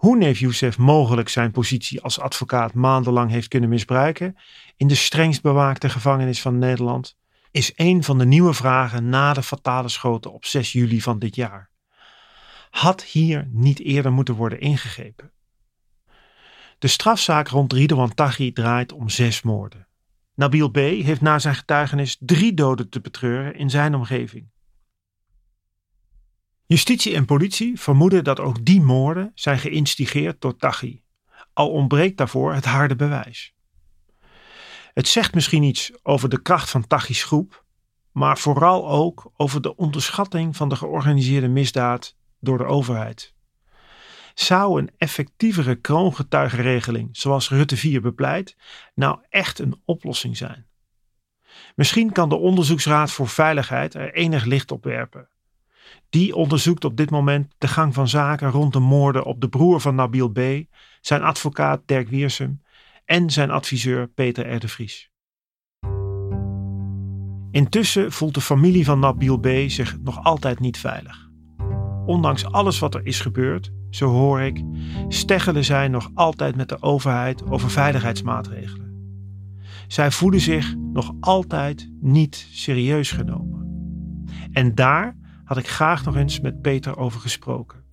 Hoe 0.03 0.17
neef 0.17 0.39
Youssef 0.39 0.77
mogelijk 0.77 1.29
zijn 1.29 1.51
positie 1.51 2.01
als 2.01 2.19
advocaat 2.19 2.73
maandenlang 2.73 3.31
heeft 3.31 3.47
kunnen 3.47 3.69
misbruiken 3.69 4.35
in 4.77 4.87
de 4.87 4.95
strengst 4.95 5.41
bewaakte 5.41 5.89
gevangenis 5.89 6.41
van 6.41 6.57
Nederland, 6.57 7.17
is 7.51 7.71
een 7.75 8.03
van 8.03 8.17
de 8.17 8.25
nieuwe 8.25 8.53
vragen 8.53 9.09
na 9.09 9.33
de 9.33 9.43
fatale 9.43 9.89
schoten 9.89 10.33
op 10.33 10.45
6 10.45 10.71
juli 10.71 11.01
van 11.01 11.19
dit 11.19 11.35
jaar. 11.35 11.69
Had 12.69 13.03
hier 13.03 13.47
niet 13.51 13.79
eerder 13.79 14.11
moeten 14.11 14.35
worden 14.35 14.59
ingegrepen? 14.59 15.31
De 16.79 16.87
strafzaak 16.87 17.47
rond 17.47 17.73
Ridwan 17.73 18.13
Taghi 18.13 18.51
draait 18.51 18.91
om 18.91 19.09
zes 19.09 19.41
moorden. 19.41 19.87
Nabil 20.35 20.69
B. 20.69 20.75
heeft 20.75 21.21
na 21.21 21.39
zijn 21.39 21.55
getuigenis 21.55 22.17
drie 22.19 22.53
doden 22.53 22.89
te 22.89 23.01
betreuren 23.01 23.55
in 23.55 23.69
zijn 23.69 23.95
omgeving. 23.95 24.51
Justitie 26.65 27.15
en 27.15 27.25
politie 27.25 27.79
vermoeden 27.79 28.23
dat 28.23 28.39
ook 28.39 28.65
die 28.65 28.81
moorden 28.81 29.31
zijn 29.35 29.59
geïnstigeerd 29.59 30.41
door 30.41 30.55
Taghi, 30.55 31.01
al 31.53 31.69
ontbreekt 31.69 32.17
daarvoor 32.17 32.53
het 32.53 32.65
harde 32.65 32.95
bewijs. 32.95 33.53
Het 34.93 35.07
zegt 35.07 35.33
misschien 35.33 35.63
iets 35.63 35.91
over 36.03 36.29
de 36.29 36.41
kracht 36.41 36.69
van 36.69 36.87
Taghi's 36.87 37.23
groep, 37.23 37.65
maar 38.11 38.37
vooral 38.37 38.89
ook 38.89 39.31
over 39.37 39.61
de 39.61 39.75
onderschatting 39.75 40.55
van 40.55 40.69
de 40.69 40.75
georganiseerde 40.75 41.47
misdaad 41.47 42.15
door 42.39 42.57
de 42.57 42.65
overheid. 42.65 43.33
Zou 44.33 44.81
een 44.81 44.91
effectievere 44.97 45.75
kroongetuigenregeling, 45.75 47.09
zoals 47.11 47.49
Rutte 47.49 47.77
4 47.77 48.01
bepleit, 48.01 48.55
nou 48.95 49.19
echt 49.29 49.59
een 49.59 49.81
oplossing 49.85 50.37
zijn? 50.37 50.67
Misschien 51.75 52.11
kan 52.11 52.29
de 52.29 52.35
Onderzoeksraad 52.35 53.11
voor 53.11 53.27
Veiligheid 53.27 53.93
er 53.93 54.13
enig 54.13 54.45
licht 54.45 54.71
op 54.71 54.83
werpen. 54.83 55.29
Die 56.09 56.35
onderzoekt 56.35 56.85
op 56.85 56.97
dit 56.97 57.09
moment 57.09 57.53
de 57.57 57.67
gang 57.67 57.93
van 57.93 58.07
zaken 58.07 58.51
rond 58.51 58.73
de 58.73 58.79
moorden 58.79 59.23
op 59.23 59.41
de 59.41 59.49
broer 59.49 59.81
van 59.81 59.95
Nabil 59.95 60.29
B., 60.29 60.39
zijn 61.01 61.21
advocaat 61.21 61.81
Dirk 61.85 62.09
Wiersum 62.09 62.61
en 63.05 63.29
zijn 63.29 63.51
adviseur 63.51 64.07
Peter 64.07 64.55
R. 64.55 64.67
Vries. 64.67 65.11
Intussen 67.51 68.11
voelt 68.11 68.33
de 68.33 68.41
familie 68.41 68.85
van 68.85 68.99
Nabil 68.99 69.37
B. 69.37 69.47
zich 69.67 69.97
nog 70.03 70.23
altijd 70.23 70.59
niet 70.59 70.77
veilig. 70.77 71.29
Ondanks 72.05 72.45
alles 72.45 72.79
wat 72.79 72.95
er 72.95 73.05
is 73.05 73.19
gebeurd, 73.19 73.71
zo 73.89 74.09
hoor 74.09 74.41
ik, 74.41 74.63
steggelen 75.07 75.65
zij 75.65 75.87
nog 75.87 76.09
altijd 76.13 76.55
met 76.55 76.69
de 76.69 76.81
overheid 76.81 77.49
over 77.49 77.69
veiligheidsmaatregelen. 77.69 78.83
Zij 79.87 80.11
voelen 80.11 80.39
zich 80.39 80.75
nog 80.93 81.13
altijd 81.19 81.89
niet 81.99 82.47
serieus 82.51 83.11
genomen. 83.11 83.51
En 84.51 84.75
daar 84.75 85.17
had 85.53 85.63
ik 85.63 85.69
graag 85.69 86.05
nog 86.05 86.15
eens 86.15 86.39
met 86.39 86.61
Peter 86.61 86.97
over 86.97 87.19
gesproken. 87.19 87.83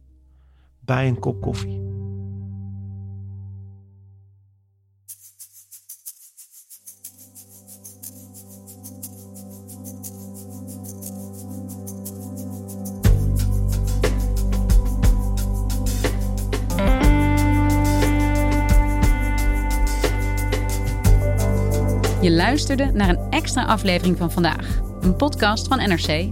Bij 0.80 1.08
een 1.08 1.18
kop 1.18 1.40
koffie. 1.40 1.88
Je 22.20 22.30
luisterde 22.30 22.90
naar 22.92 23.08
een 23.08 23.30
extra 23.30 23.64
aflevering 23.64 24.18
van 24.18 24.30
vandaag, 24.30 24.80
een 25.00 25.16
podcast 25.16 25.68
van 25.68 25.78
NRC. 25.78 26.30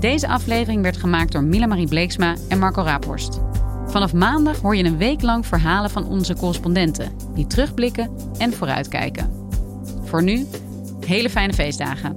Deze 0.00 0.28
aflevering 0.28 0.82
werd 0.82 0.96
gemaakt 0.96 1.32
door 1.32 1.44
Mila 1.44 1.66
Marie 1.66 1.88
Bleeksma 1.88 2.34
en 2.48 2.58
Marco 2.58 2.82
Raaphorst. 2.82 3.40
Vanaf 3.86 4.12
maandag 4.12 4.60
hoor 4.60 4.76
je 4.76 4.84
een 4.84 4.96
week 4.96 5.22
lang 5.22 5.46
verhalen 5.46 5.90
van 5.90 6.06
onze 6.08 6.34
correspondenten 6.34 7.12
die 7.34 7.46
terugblikken 7.46 8.10
en 8.38 8.52
vooruitkijken. 8.52 9.30
Voor 10.02 10.22
nu, 10.22 10.46
hele 11.06 11.30
fijne 11.30 11.52
feestdagen. 11.52 12.16